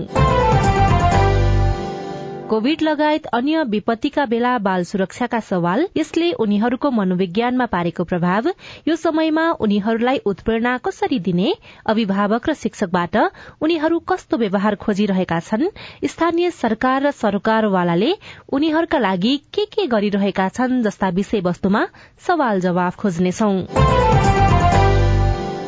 कोविड 2.51 2.81
लगायत 2.81 3.25
अन्य 3.33 3.61
विपत्तिका 3.63 4.25
बेला 4.31 4.57
बाल 4.59 4.83
सुरक्षाका 4.83 5.39
सवाल 5.49 5.85
यसले 5.97 6.31
उनीहरूको 6.45 6.89
मनोविज्ञानमा 6.91 7.65
पारेको 7.75 8.03
प्रभाव 8.03 8.49
यो 8.87 8.95
समयमा 8.95 9.45
उनीहरूलाई 9.65 10.17
उत्प्रेरणा 10.31 10.75
कसरी 10.87 11.19
दिने 11.27 11.53
अभिभावक 11.93 12.49
र 12.49 12.53
शिक्षकबाट 12.63 13.15
उनीहरू 13.61 13.99
कस्तो 14.11 14.37
व्यवहार 14.37 14.75
खोजिरहेका 14.83 15.39
छन् 15.47 15.65
स्थानीय 16.07 16.51
सरकार 16.51 17.01
र 17.03 17.11
सरकारवालाले 17.21 18.11
उनीहरूका 18.51 18.99
लागि 18.99 19.35
के 19.55 19.65
के 19.71 19.87
गरिरहेका 19.95 20.49
छन् 20.51 20.81
जस्ता 20.83 21.09
विषयवस्तुमा 21.21 21.85
सवाल 22.27 22.59
जवाफ 22.67 22.95
खोज्नेछौं। 22.97 24.60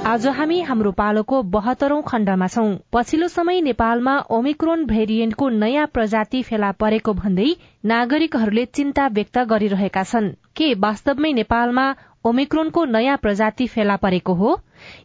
आज 0.06 0.26
हामी 0.28 0.60
हाम्रो 0.62 0.92
पालोको 0.92 1.38
बहत्तरौं 1.52 2.02
खण्डमा 2.02 2.48
छौं। 2.48 2.72
पछिल्लो 2.92 3.28
समय 3.28 3.62
नेपालमा 3.62 4.16
ओमिक्रोन 4.30 4.84
भेरिएन्टको 4.86 5.48
नयाँ 5.50 5.86
प्रजाति 5.94 6.42
फेला 6.44 6.72
परेको 6.82 7.14
भन्दै 7.14 7.46
नागरिकहरूले 7.92 8.66
चिन्ता 8.66 9.08
व्यक्त 9.18 9.38
गरिरहेका 9.52 10.04
छन्। 10.04 10.28
के 10.56 10.74
वास्तवमै 10.84 11.32
नेपालमा 11.34 11.86
ओमिक्रोनको 12.26 12.84
नयाँ 12.86 13.18
प्रजाति 13.18 13.66
फेला 13.68 13.96
परेको 13.96 14.34
हो। 14.34 14.58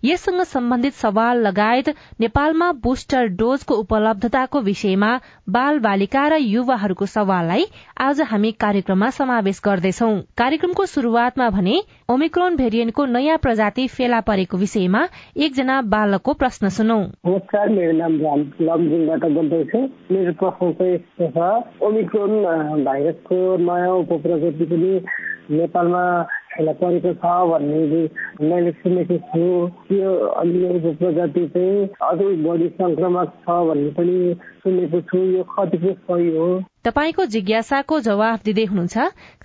यससँग 0.04 0.42
सम्बन्धित 0.42 0.92
सवाल 0.94 1.40
लगायत 1.46 1.88
नेपालमा 2.20 2.70
बुस्टर 2.82 3.26
डोजको 3.34 3.74
उपलब्धताको 3.74 4.60
विषयमा 4.60 5.08
बाल 5.48 5.78
बालिका 5.78 6.26
र 6.28 6.36
युवाहरूको 6.38 7.06
सवाललाई 7.06 7.64
आज 7.98 8.20
हामी 8.22 8.52
कार्यक्रममा 8.54 9.08
समावेश 9.10 9.60
गर्दैछौ। 9.64 10.10
कार्यक्रमको 10.38 10.86
शुरूआतमा 10.86 11.48
भने 11.50 11.76
ओमिक्रोन 12.08 12.56
भेरिएन्टको 12.56 13.06
नयाँ 13.06 13.38
प्रजाति 13.38 13.86
फेला 13.88 14.20
परेको 14.22 14.56
विषयमा 14.56 15.02
एकजना 15.36 15.80
बालकको 15.90 16.34
प्रश्न 16.34 16.68
सुनौ। 16.70 17.00
नमस्कार 17.26 17.68
नाम 17.68 18.18
बोल्दैछु। 19.34 19.78
मेरो 20.14 20.32
प्रश्न 20.38 20.72
चाहिँ 20.72 20.94
यस्तो 20.94 21.30
छ। 21.34 21.82
ओमिक्रोन 21.82 22.30
भाइरसको 22.84 23.40
नयाँ 23.66 23.94
उपप्रजाति 23.96 24.64
नेपालमा 25.50 26.04
यसलाई 26.58 26.74
परेको 26.80 27.12
छ 27.14 27.32
भन्ने 27.50 28.02
मैले 28.48 28.72
सुनेको 28.72 29.16
छु। 29.28 29.44
त्यो 29.88 30.10
अन्य 30.40 30.94
प्रजाति 31.00 31.46
चाहिँ 31.54 31.88
अझै 32.08 32.30
बढी 32.46 32.68
संक्रमक 32.80 33.28
छ 33.44 33.58
भन्ने 33.68 33.90
पनि 33.98 34.16
सुनेको 34.64 35.00
छु। 35.00 35.18
यो 35.18 35.42
कतिको 35.52 35.92
सही 35.92 36.28
हो? 36.36 36.48
तपाईँको 36.84 37.24
जिज्ञासाको 37.26 38.00
जवाफ 38.00 38.44
दिँदै 38.44 38.64
हुनुहुन्छ 38.64 38.96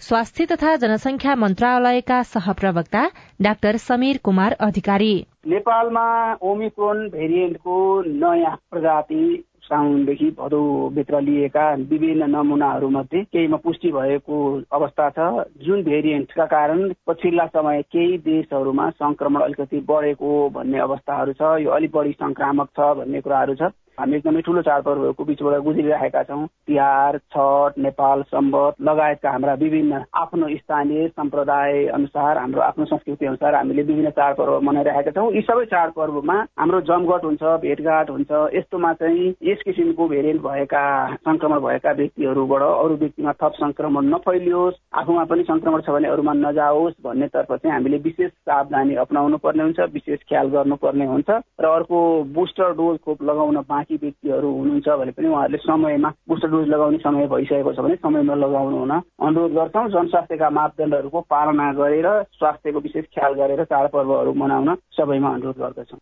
स्वास्थ्य 0.07 0.45
तथा 0.45 0.75
जनसंख्या 0.83 1.35
मन्त्रालयका 1.35 2.21
सहप्रवक्ता 2.33 3.03
डाक्टर 3.41 3.77
समीर 3.85 4.17
कुमार 4.23 4.51
अधिकारी। 4.67 5.15
नेपालमा 5.47 6.05
ओमिक्रोन 6.41 7.07
भेरिएन्टको 7.09 7.79
नयाँ 8.21 8.55
प्रजाति 8.71 9.23
साउनदेखि 9.63 10.30
भदौभित्र 10.39 11.19
लिएका 11.21 11.67
विभिन्न 11.89 12.30
नमुनाहरूमध्ये 12.30 13.23
केहीमा 13.23 13.58
पुष्टि 13.58 13.91
भएको 13.91 14.38
अवस्था 14.71 15.10
छ। 15.10 15.45
जुन 15.65 15.84
भेरिएन्टका 15.84 16.45
कारण 16.45 16.91
पछिल्ला 17.08 17.45
समय 17.47 17.82
केही 17.91 18.17
देशहरूमा 18.26 18.89
संक्रमण 18.89 19.41
अलिकति 19.41 19.80
बढेको 19.89 20.49
भन्ने 20.49 20.80
अवस्थाहरू 20.80 21.34
छ। 21.34 21.56
यो 21.62 21.71
अलिक 21.71 21.91
बढी 21.95 22.12
संक्रामक 22.12 22.69
छ 22.78 22.93
भन्ने 22.97 23.21
कुराहरू 23.21 23.56
छ। 23.56 23.71
हामी 23.97 24.15
एकदमै 24.17 24.41
ठुलो 24.41 24.62
चाडपर्वहरूको 24.62 25.23
बिचबाट 25.23 25.62
गुज्रिरहेका 25.63 26.23
छौँ। 26.23 26.45
तिहार 26.67 27.17
छठ 27.34 27.77
नेपाल 27.77 28.21
सम्बत 28.23 28.82
लगायतका 28.82 29.32
हाम्रा 29.32 29.53
विभिन्न 29.62 30.01
आफ्नो 30.13 30.47
स्थानीय 30.58 31.08
सम्प्रदाय 31.08 31.86
अनुसार 31.93 32.38
हाम्रो 32.38 32.62
आफ्नो 32.62 32.86
संस्कृति 32.86 33.25
अनुसार 33.25 33.56
हामीले 33.56 33.84
विभिन्न 33.84 34.10
चाडपर्व 34.10 34.60
मनाइरहेका 34.62 35.12
छौँ। 35.12 35.32
यी 35.34 35.41
सबै 35.41 35.65
चाडपर्वमा 35.65 36.38
हाम्रो 36.60 36.82
जमघट 36.89 37.25
हुन्छ 37.25 37.43
भेटघाट 37.62 38.10
हुन्छ। 38.10 38.32
यस्तोमा 38.56 38.93
चाहिँ 38.93 39.34
यस 39.43 39.62
किसिमको 39.65 40.08
भेरिएन्ट 40.08 40.41
भएका 40.41 40.84
संक्रमण 41.15 41.60
भएका 41.67 41.91
व्यक्तिहरूबाट 42.01 42.62
अरू 42.63 42.95
व्यक्तिमा 42.95 43.32
थप 43.43 43.53
संक्रमण 43.56 44.10
नफैलियोस् 44.15 44.82
आफूमा 45.01 45.23
पनि 45.25 45.43
संक्रमण 45.43 45.82
छ 45.82 45.89
भने 45.89 46.08
अरूमा 46.08 46.34
नजाओस् 46.34 46.99
भन्नेतर्फ 47.06 47.53
चाहिँ 47.53 47.73
हामीले 47.73 47.97
विशेष 48.03 48.32
सावधानी 48.32 48.95
अप्नाउनु 49.06 49.38
पर्ने 49.45 49.63
हुन्छ 49.63 49.79
विशेष 49.93 50.19
ख्याल 50.29 50.47
गर्नुपर्ने 50.49 51.06
हुन्छ। 51.06 51.29
र 51.62 51.65
अर्को 51.67 51.99
बुस्टर 52.34 52.73
डोज 52.73 52.97
खोप 53.06 53.23
लगाउन 53.23 53.58
बाँकी 53.69 53.82
व्यक्तिहरू 53.91 54.49
हुनुहुन्छ 54.53 54.87
भने 54.87 55.11
पनि 55.11 55.27
उहाँहरूले 55.27 55.57
समयमा 55.57 56.09
बुस्टर 56.29 56.47
डोज 56.47 56.67
लगाउने 56.67 56.97
समय 56.97 57.27
भइसकेको 57.27 57.73
छ 57.73 57.79
भने 57.79 57.95
समयमा 57.95 58.35
लगाउनु 58.35 58.77
हुन 58.77 58.91
अनुरोध 58.91 59.51
गर्छौँ। 59.51 59.87
जनस्वास्थ्यका 59.89 60.49
मापदण्डहरूको 60.49 61.21
पालना 61.21 61.71
गरेर 61.73 62.07
स्वास्थ्यको 62.33 62.79
विशेष 62.79 63.05
ख्याल 63.05 63.33
गरेर 63.33 63.63
चाडपर्वहरू 63.63 64.33
मनाउन 64.33 64.75
सबैमा 64.97 65.29
अनुरोध 65.29 65.57
गर्दछौँ। 65.57 65.99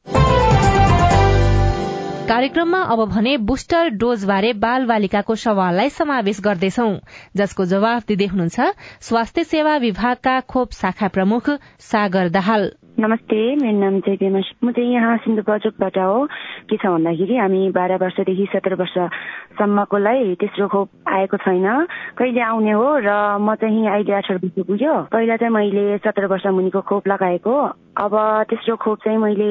कार्यक्रममा 2.22 2.82
अब 2.82 3.00
भने 3.10 3.38
बुस्टर 3.38 3.90
डोज 3.90 4.26
बारे 4.26 4.54
बाल 4.54 4.86
बालिकाको 4.86 5.36
सवाललाई 5.36 5.90
समावेश 5.90 6.40
गर्दैछौ। 6.42 6.88
जसको 7.36 7.66
जवाफ 7.66 8.06
दिँदै 8.08 8.26
हुनुहुन्छ 8.26 8.60
स्वास्थ्य 9.02 9.44
सेवा 9.44 9.76
विभागका 9.78 10.40
खोप 10.40 10.72
शाखा 10.72 11.08
प्रमुख 11.08 11.50
सागर 11.80 12.30
दाहाल। 12.30 12.72
नमस्ते 13.00 13.38
मेरो 13.56 13.78
नाम 13.80 14.00
चाहिँ 14.04 14.18
पेमा 14.20 14.40
म 14.64 14.72
चाहिँ 14.76 14.94
यहाँ 14.94 15.18
सिन्धुपाल्चोकबाट 15.24 15.98
हो। 15.98 16.26
के 16.68 16.78
छ 16.78 16.86
भन्दाखेरि 16.86 17.36
हामी 17.40 17.70
बाह्र 17.72 17.96
वर्षदेखि 18.04 18.46
सत्र 18.52 18.76
वर्षसम्मकोलाई 18.76 20.36
तेस्रो 20.36 20.68
खोप 20.68 20.90
आएको 21.08 21.38
छैन। 21.40 21.88
कहिले 22.20 22.42
आउने 22.44 22.72
हो 22.76 22.88
र 23.00 23.10
म 23.40 23.56
चाहिँ 23.56 23.88
अहिले 23.88 24.12
अठार 24.12 24.38
वर्ष 24.44 24.68
पुग्यो। 24.68 24.94
पहिला 25.08 25.36
चाहिँ 25.40 25.54
मैले 25.54 25.98
सत्र 26.04 26.26
वर्ष 26.28 26.46
मुनिको 26.52 26.82
खोप 26.84 27.08
लगाएको। 27.08 27.56
अब 27.92 28.14
तेस्रो 28.50 28.76
खोप 28.76 28.98
चाहिँ 29.04 29.18
मैले 29.18 29.50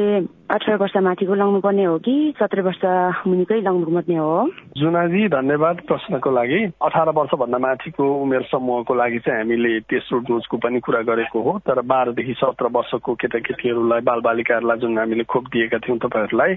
अठार 0.50 0.76
वर्ष 0.76 0.96
माथिको 1.00 1.34
लाउनु 1.34 1.60
पर्ने 1.60 1.84
हो 1.84 1.98
कि 1.98 2.34
सत्र 2.36 2.60
वर्ष 2.62 2.84
मुनिकै 3.26 3.60
लाउनु 3.62 3.86
पर्ने 3.86 4.16
हो? 4.16 4.50
जुनाजी 4.76 5.28
धन्यवाद 5.28 5.80
प्रश्नको 5.88 6.30
लागि। 6.30 6.60
अठार 6.82 7.08
वर्षभन्दा 7.16 7.58
माथिको 7.58 8.04
उमेर 8.22 8.42
समूहको 8.52 8.94
लागि 8.94 9.18
चाहिँ 9.24 9.40
हामीले 9.40 9.78
तेस्रो 9.88 10.18
डोजको 10.28 10.56
पनि 10.56 10.80
कुरा 10.80 11.02
गरेको 11.08 11.38
हो। 11.40 11.58
तर 11.66 11.80
बाह्रदेखि 11.82 12.34
सत्र 12.40 12.66
वर्षको 12.72 13.14
केटाकेटीहरूलाई 13.30 14.00
बालबालिकाहरूलाई 14.00 14.78
जुन 14.78 14.98
हामीले 14.98 15.24
खोप 15.24 15.44
दिएका 15.46 15.78
थियौँ 15.78 15.98
तपाईँहरूलाई 15.98 16.54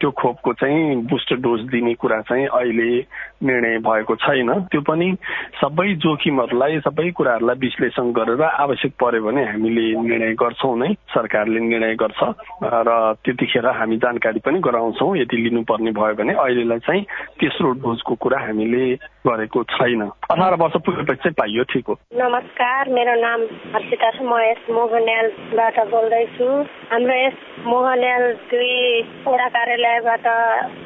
त्यो 0.00 0.10
खोपको 0.10 0.52
चाहिँ 0.52 0.96
बुस्टर 1.10 1.36
डोज 1.36 1.60
दिने 1.70 1.94
कुरा 1.94 2.20
चाहिँ 2.20 2.46
अहिले 2.46 2.90
निर्णय 3.42 3.78
भएको 3.78 4.14
छैन। 4.16 4.50
त्यो 4.70 4.80
पनि 4.80 5.08
सबै 5.60 5.94
जोखिमहरूलाई 5.94 6.80
सबै 6.80 7.10
कुराहरूलाई 7.10 7.56
विश्लेषण 7.58 8.12
गरेर 8.12 8.42
आवश्यक 8.42 8.92
पर्यो 9.02 9.22
भने 9.22 9.44
हामीले 9.44 9.84
निर्णय 10.00 10.32
गर्छौँ 10.34 10.76
नै 10.78 10.92
सरकारले 11.14 11.60
निर्णय 11.60 11.94
गर्छ। 11.94 12.20
र 12.62 12.90
त्यतिखेर 13.24 13.66
हामी 13.66 13.96
जानकारी 13.96 14.40
पनि 14.40 14.58
गराउँछौँ। 14.60 15.16
यदि 15.18 15.36
लिनुपर्ने 15.36 15.90
भयो 15.90 16.14
भने 16.14 16.32
अहिलेलाई 16.34 16.78
चाहिँ 16.78 17.02
तेस्रो 17.40 17.72
डोजको 17.82 18.14
कुरा 18.14 18.38
हामीले 18.38 18.84
गरेको 19.26 19.62
छैन। 19.72 20.00
अठार 20.30 20.54
वर्ष 20.60 20.76
पुगेपछि 20.84 21.16
चाहिँ 21.16 21.34
पाइयो 21.38 21.62
ठिक 21.72 21.86
हो। 21.88 21.94
नमस्कार 22.20 22.88
मेरो 22.92 23.14
नाम 23.20 23.40
हर्षिता 23.74 24.10
छ। 24.10 24.20
म 24.20 24.36
यस 24.44 24.68
मोहनयालबाट 24.70 25.76
बोल्दैछु। 25.92 26.48
हाम्रो 26.92 27.16
यस 27.16 27.36
मोहनयाल 27.64 28.24
दुईवटा 28.52 29.48
कार्यालयबाट 29.56 30.26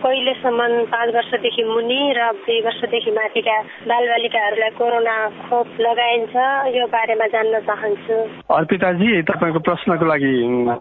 कहिलेसम्म 0.02 0.60
पाँच 0.92 1.08
वर्षदेखि 1.14 1.64
मुनि 1.64 2.00
र 2.18 2.20
दुई 2.46 2.60
वर्षदेखि 2.66 3.10
माथिका 3.18 3.56
बालबालिकाहरूलाई 3.90 4.70
कोरोना 4.78 5.16
खोप 5.48 5.68
लगाइन्छ 5.80 6.34
यो 6.76 6.86
बारेमा 6.94 7.26
जान्न 7.34 7.60
चाहन्छु। 7.66 8.16
अर्पिताजी 8.54 9.08
तपाईँको 9.30 9.60
प्रश्नको 9.66 10.04
लागि 10.06 10.32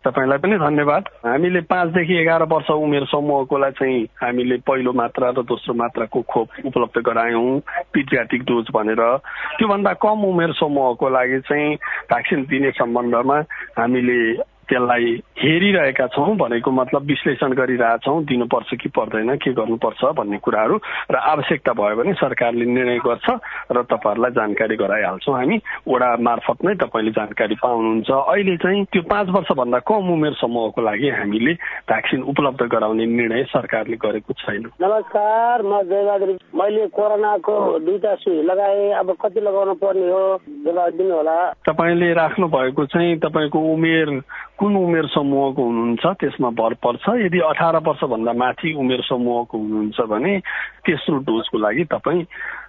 तपाईँलाई 0.06 0.38
पनि 0.46 0.58
धन्यवाद। 0.62 1.04
हामीले 1.26 1.62
पाँचदेखि 1.74 2.22
एघार 2.22 2.44
वर्ष 2.54 2.70
उमेर 2.78 3.06
समूहकोलाई 3.10 3.72
चाहिँ 3.82 4.06
हामीले 4.22 4.58
पहिलो 4.68 4.94
मात्रा 4.94 5.30
र 5.34 5.42
दोस्रो 5.42 5.74
मात्राको 5.74 6.22
खोप 6.22 6.48
उपलब्ध 6.70 7.02
गरायौँ। 7.10 7.46
पिडियाटिक 7.94 8.42
डोज 8.42 8.66
भनेर। 8.74 9.18
त्योभन्दा 9.58 9.94
कम 9.94 10.24
उमेर 10.26 10.52
समूहको 10.52 11.10
लागि 11.10 11.40
चाहिँ 11.40 11.76
भ्याक्सिन 12.10 12.44
दिने 12.44 12.72
सम्बन्धमा 12.72 13.38
हामीले 13.80 14.34
त्यसलाई 14.68 15.22
हेरिरहेका 15.38 16.06
छौँ 16.08 16.36
भनेको 16.36 16.72
मतलब 16.72 17.02
विश्लेषण 17.06 17.54
गरिरहेछौँ 17.54 18.24
दिनुपर्छ 18.26 18.74
कि 18.82 18.90
पर्दैन 18.90 19.36
के 19.38 19.52
गर्नुपर्छ 19.54 20.02
भन्ने 20.18 20.38
कुराहरू 20.42 20.76
र 21.12 21.16
आवश्यकता 21.16 21.74
भयो 21.78 21.96
भने 21.96 22.14
सरकारले 22.18 22.66
निर्णय 22.66 22.98
गर्छ 23.06 23.30
र 23.70 23.84
तपाईँहरूलाई 23.86 24.32
जानकारी 24.34 24.76
गराइहाल्छौँ। 24.76 25.36
हामी 25.38 25.58
वडा 25.88 26.10
मार्फत 26.26 26.66
नै 26.66 26.74
तपाईँले 26.82 27.12
जानकारी 27.12 27.56
पाउनुहुन्छ। 27.62 28.10
अहिले 28.10 28.56
चाहिँ 28.58 28.84
त्यो 28.90 29.02
पाँच 29.06 29.28
वर्षभन्दा 29.30 29.80
कम 29.86 30.10
उमेर 30.10 30.34
समूहको 30.42 30.82
लागि 30.82 31.10
हामीले 31.22 31.54
भ्याक्सिन 31.86 32.22
उपलब्ध 32.34 32.62
गराउने 32.74 33.06
निर्णय 33.06 33.44
सरकारले 33.54 33.98
गरेको 34.02 34.34
छैन। 34.42 34.66
नमस्कार 34.82 35.62
म 35.62 35.82
जयबहादुर 35.86 36.34
मैले 36.58 36.88
कोरोनाको 36.98 37.56
दुईटा 37.86 38.16
सुई 38.26 38.42
लगाएँ। 38.42 38.92
अब 39.06 39.14
कति 39.22 39.40
लगाउनु 39.46 39.74
पर्ने 39.86 40.10
हो? 40.10 40.26
दिनु 40.98 41.14
होला 41.14 41.38
तपाईँले 41.62 42.14
राख्नु 42.14 42.48
भएको 42.48 42.86
चाहिँ 42.90 43.18
तपाईँको 43.22 43.60
उमेर 43.74 44.10
कुन 44.58 44.76
उमेर 44.76 45.06
समूहको 45.28 45.64
हुनुहुन्छ 45.64 46.06
त्यसमा 46.20 46.50
भर 46.50 46.74
पर्छ। 46.84 47.04
यदि 47.28 47.40
अठार 47.52 47.76
वर्षभन्दा 47.84 48.34
माथि 48.34 48.74
उमेर 48.80 49.02
समूहको 49.04 49.58
हुनुहुन्छ 49.58 50.00
भने 50.08 50.34
तेस्रो 50.88 51.18
डोजको 51.28 51.58
लागि 51.58 51.84
तपाईँ 51.84 52.24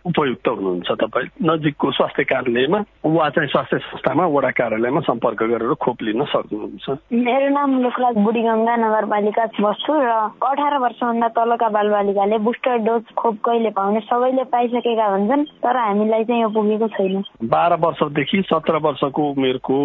उपयुक्त 0.07 0.49
हुनुहुन्छ 0.49 0.91
तपाईँ। 1.03 1.29
नजिकको 1.43 1.91
स्वास्थ्य 1.91 2.25
कार्यालयमा 2.25 2.79
वा 3.07 3.29
चाहिँ 3.29 3.49
स्वास्थ्य 3.49 3.79
संस्थामा 3.79 4.27
वडा 4.27 4.51
कार्यालयमा 4.51 5.01
सम्पर्क 5.01 5.43
गरेर 5.43 5.75
खोप 5.75 6.03
लिन 6.03 6.25
सक्नुहुन्छ। 6.25 6.87
मेरो 7.13 7.49
नाम 7.49 7.71
लोकराज 7.83 8.17
बुढीगङ्गा 8.25 8.77
नगरपालिका 8.77 9.45
बस्छु 9.61 9.93
र 9.99 10.11
अठार 10.49 10.79
वर्षभन्दा 10.79 11.29
तलका 11.37 11.69
बालबालिकाले 11.69 12.39
बुस्टर 12.39 12.77
डोज 12.87 13.03
खोप 13.17 13.37
कहिले 13.45 13.71
पाउने 13.71 14.01
सबैले 14.01 14.45
पाइसकेका 14.53 15.09
भन्छन् 15.09 15.45
तर 15.65 15.77
हामीलाई 15.77 16.25
चाहिँ 16.25 16.43
यो 16.43 16.49
पुगेको 16.49 16.89
छैन। 16.89 17.23
बाह्र 17.45 17.75
वर्षदेखि 17.81 18.43
सत्र 18.49 18.77
वर्षको 18.83 19.23
उमेरको 19.31 19.79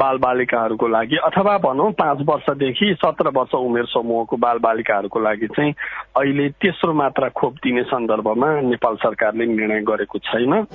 बाल 0.00 0.18
बालिकाहरूको 0.18 0.88
लागि 0.88 1.16
अथवा 1.24 1.56
भनौँ 1.58 1.90
पाँच 1.92 2.18
वर्षदेखि 2.28 2.94
सत्र 3.04 3.28
वर्ष 3.36 3.54
उमेर 3.54 3.84
समूहको 3.92 4.36
बाल 4.36 4.58
बालिकाहरूको 4.58 5.20
लागि 5.20 5.46
चाहिँ 5.56 5.72
अहिले 6.16 6.48
तेस्रो 6.60 6.92
मात्रा 6.92 7.28
खोप 7.36 7.54
दिने 7.64 7.82
सन्दर्भमा 7.90 8.48
नेपाल 8.70 8.96
सरकारले 8.96 9.39
निर्णय 9.46 9.80
गरेको 9.80 10.18
छैन। 10.18 10.66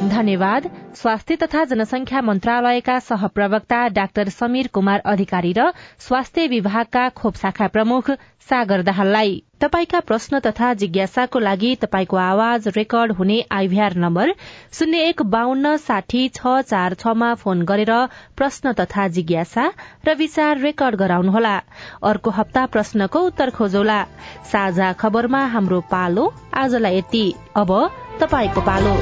धन्यवाद। 0.00 0.68
स्वास्थ्य 0.96 1.36
तथा 1.36 1.64
जनसंख्या 1.64 2.20
मन्त्रालयका 2.22 2.98
सहप्रवक्ता 3.00 3.86
डाक्टर 3.90 4.28
समीर 4.30 4.68
कुमार 4.74 5.00
अधिकारी 5.06 5.52
र 5.52 5.70
स्वास्थ्य 5.98 6.46
विभागका 6.48 7.08
खोप 7.10 7.34
शाखा 7.36 7.66
प्रमुख 7.68 8.10
सागर 8.50 8.82
दाहाललाई। 8.82 9.42
तपाईका 9.60 10.00
प्रश्न 10.00 10.38
तथा 10.40 10.72
जिज्ञासाको 10.74 11.38
लागि 11.38 11.74
तपाईको 11.76 12.16
आवाज 12.16 12.68
रेकर्ड 12.76 13.12
हुने 13.12 13.38
आइभीआर 13.52 13.96
नम्बर 13.96 14.32
शून्य 14.72 14.98
एक 15.08 15.22
बान्न 15.28 15.76
साठी 15.78 16.28
छ 16.30 16.56
चार 16.64 16.94
छमा 16.94 17.32
फोन 17.34 17.62
गरेर 17.62 17.92
प्रश्न 18.36 18.72
तथा 18.72 19.06
जिज्ञासा 19.08 19.70
र 20.08 20.14
विचार 20.16 20.58
रेकर्ड 20.58 20.96
गराउनुहोला। 20.96 21.56
अर्को 22.02 22.30
हप्ता 22.30 22.66
प्रश्नको 22.66 23.20
उत्तर 23.20 23.50
खोजौला। 23.50 24.02
साझा 24.52 24.92
खबरमा 24.96 25.44
हाम्रो 25.46 25.80
पालो 25.92 26.32
आजलाई 26.56 26.98
यति। 26.98 27.24
अब 27.56 27.70
पालो। 28.20 28.96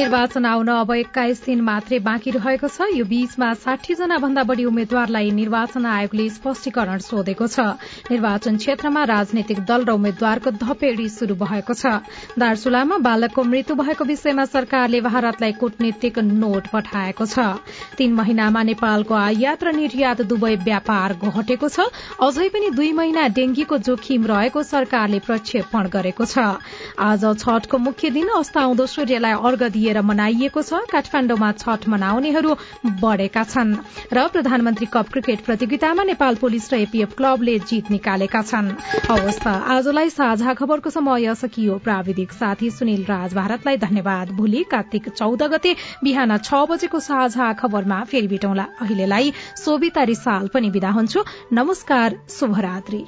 निर्वाचन 0.00 0.44
आउन 0.46 0.68
अब 0.70 0.90
एक्काइस 0.92 1.42
दिन 1.44 1.60
मात्रै 1.60 1.98
बाँकी 2.00 2.30
रहेको 2.32 2.68
छ। 2.68 2.88
यो 2.96 3.04
बीचमा 3.04 3.52
साठी 3.60 3.94
जना 3.94 4.16
भन्दा 4.16 4.42
बढ़ी 4.48 4.64
उम्मेद्वारलाई 4.64 5.30
निर्वाचन 5.30 5.86
आयोगले 5.86 6.28
स्पष्टीकरण 6.30 6.98
सोधेको 7.04 7.46
छ। 7.46 7.60
निर्वाचन 8.08 8.56
क्षेत्रमा 8.56 9.02
राजनैतिक 9.04 9.60
दल 9.68 9.84
र 9.84 9.92
उम्मेद्वारको 9.92 10.50
धपेड़ी 10.56 11.08
शुरू 11.10 11.34
भएको 11.36 11.74
छ। 11.74 12.00
दार्चुलामा 12.32 12.96
बालकको 12.98 13.42
मृत्यु 13.44 13.76
भएको 13.76 14.04
विषयमा 14.04 14.44
सरकारले 14.46 15.00
भारतलाई 15.04 15.52
कूटनीतिक 15.60 16.18
नोट 16.32 16.72
पठाएको 16.72 17.26
छ। 17.26 17.60
तीन 18.00 18.16
महिनामा 18.16 18.62
नेपालको 18.72 19.14
आयात 19.14 19.64
र 19.64 19.76
निर्यात 19.76 20.24
दुवै 20.24 20.54
व्यापार 20.64 21.16
घटेको 21.28 21.68
छ। 21.68 21.92
अझै 22.24 22.48
पनि 22.48 22.72
दुई 22.72 22.92
महिना 22.96 23.28
डेंगीको 23.36 23.78
जोखिम 23.84 24.32
रहेको 24.32 24.64
सरकारले 24.64 25.20
प्रक्षेपण 25.28 25.92
गरेको 25.92 26.24
छ। 26.24 26.56
आज 26.96 27.28
छठको 27.44 27.76
मुख्य 27.80 28.10
दिन 28.10 28.28
अस्ताउँदो 28.40 28.86
सूर्यलाई 28.88 29.36
अर्घ 29.44 29.62
दिएर 29.90 30.02
मनाइएको 30.06 30.62
छ। 30.62 30.86
काठमाण्डुमा 30.86 31.50
छठ 31.58 31.88
मनाउनेहरू 31.90 32.54
बढ़ेका 33.02 33.42
छन् 33.44 33.74
र 34.14 34.26
प्रधानमन्त्री 34.30 34.86
कप 34.86 35.06
क्रिकेट 35.10 35.40
प्रतियोगितामा 35.44 36.02
नेपाल 36.06 36.34
पुलिस 36.38 36.72
र 36.72 36.76
एपीएफ 36.86 37.14
क्लबले 37.18 37.58
जीत 37.66 37.90
निकालेका 37.90 38.42
छन्। 38.42 38.70
आजलाई 39.10 40.10
साझा 40.10 40.54
खबरको 40.54 40.90
समय 40.90 41.34
सकियो। 41.34 41.78
प्राविधिक 41.82 42.32
साथी 42.32 42.70
सुनिल 42.70 43.02
राज 43.04 43.34
भारतलाई 43.34 43.76
धन्यवाद। 43.78 44.30
भोलि 44.38 44.62
कार्तिक 44.70 45.08
चौध 45.10 45.42
गते 45.50 45.74
बिहान 46.04 46.36
छ 46.38 46.62
बजेको 46.70 47.00
साझा 47.00 47.52
खबरमा 47.58 48.02
फेरि 48.06 48.28
भेटौँला। 48.28 48.66
अहिलेलाई 48.80 49.32
सोभिता 49.56 50.02
रिसाल 50.06 50.48
पनि 50.54 50.70
विदा 50.70 50.90
हुन्छु। 50.90 51.24
नमस्कार 51.52 52.18
शुभरात्री। 52.30 53.04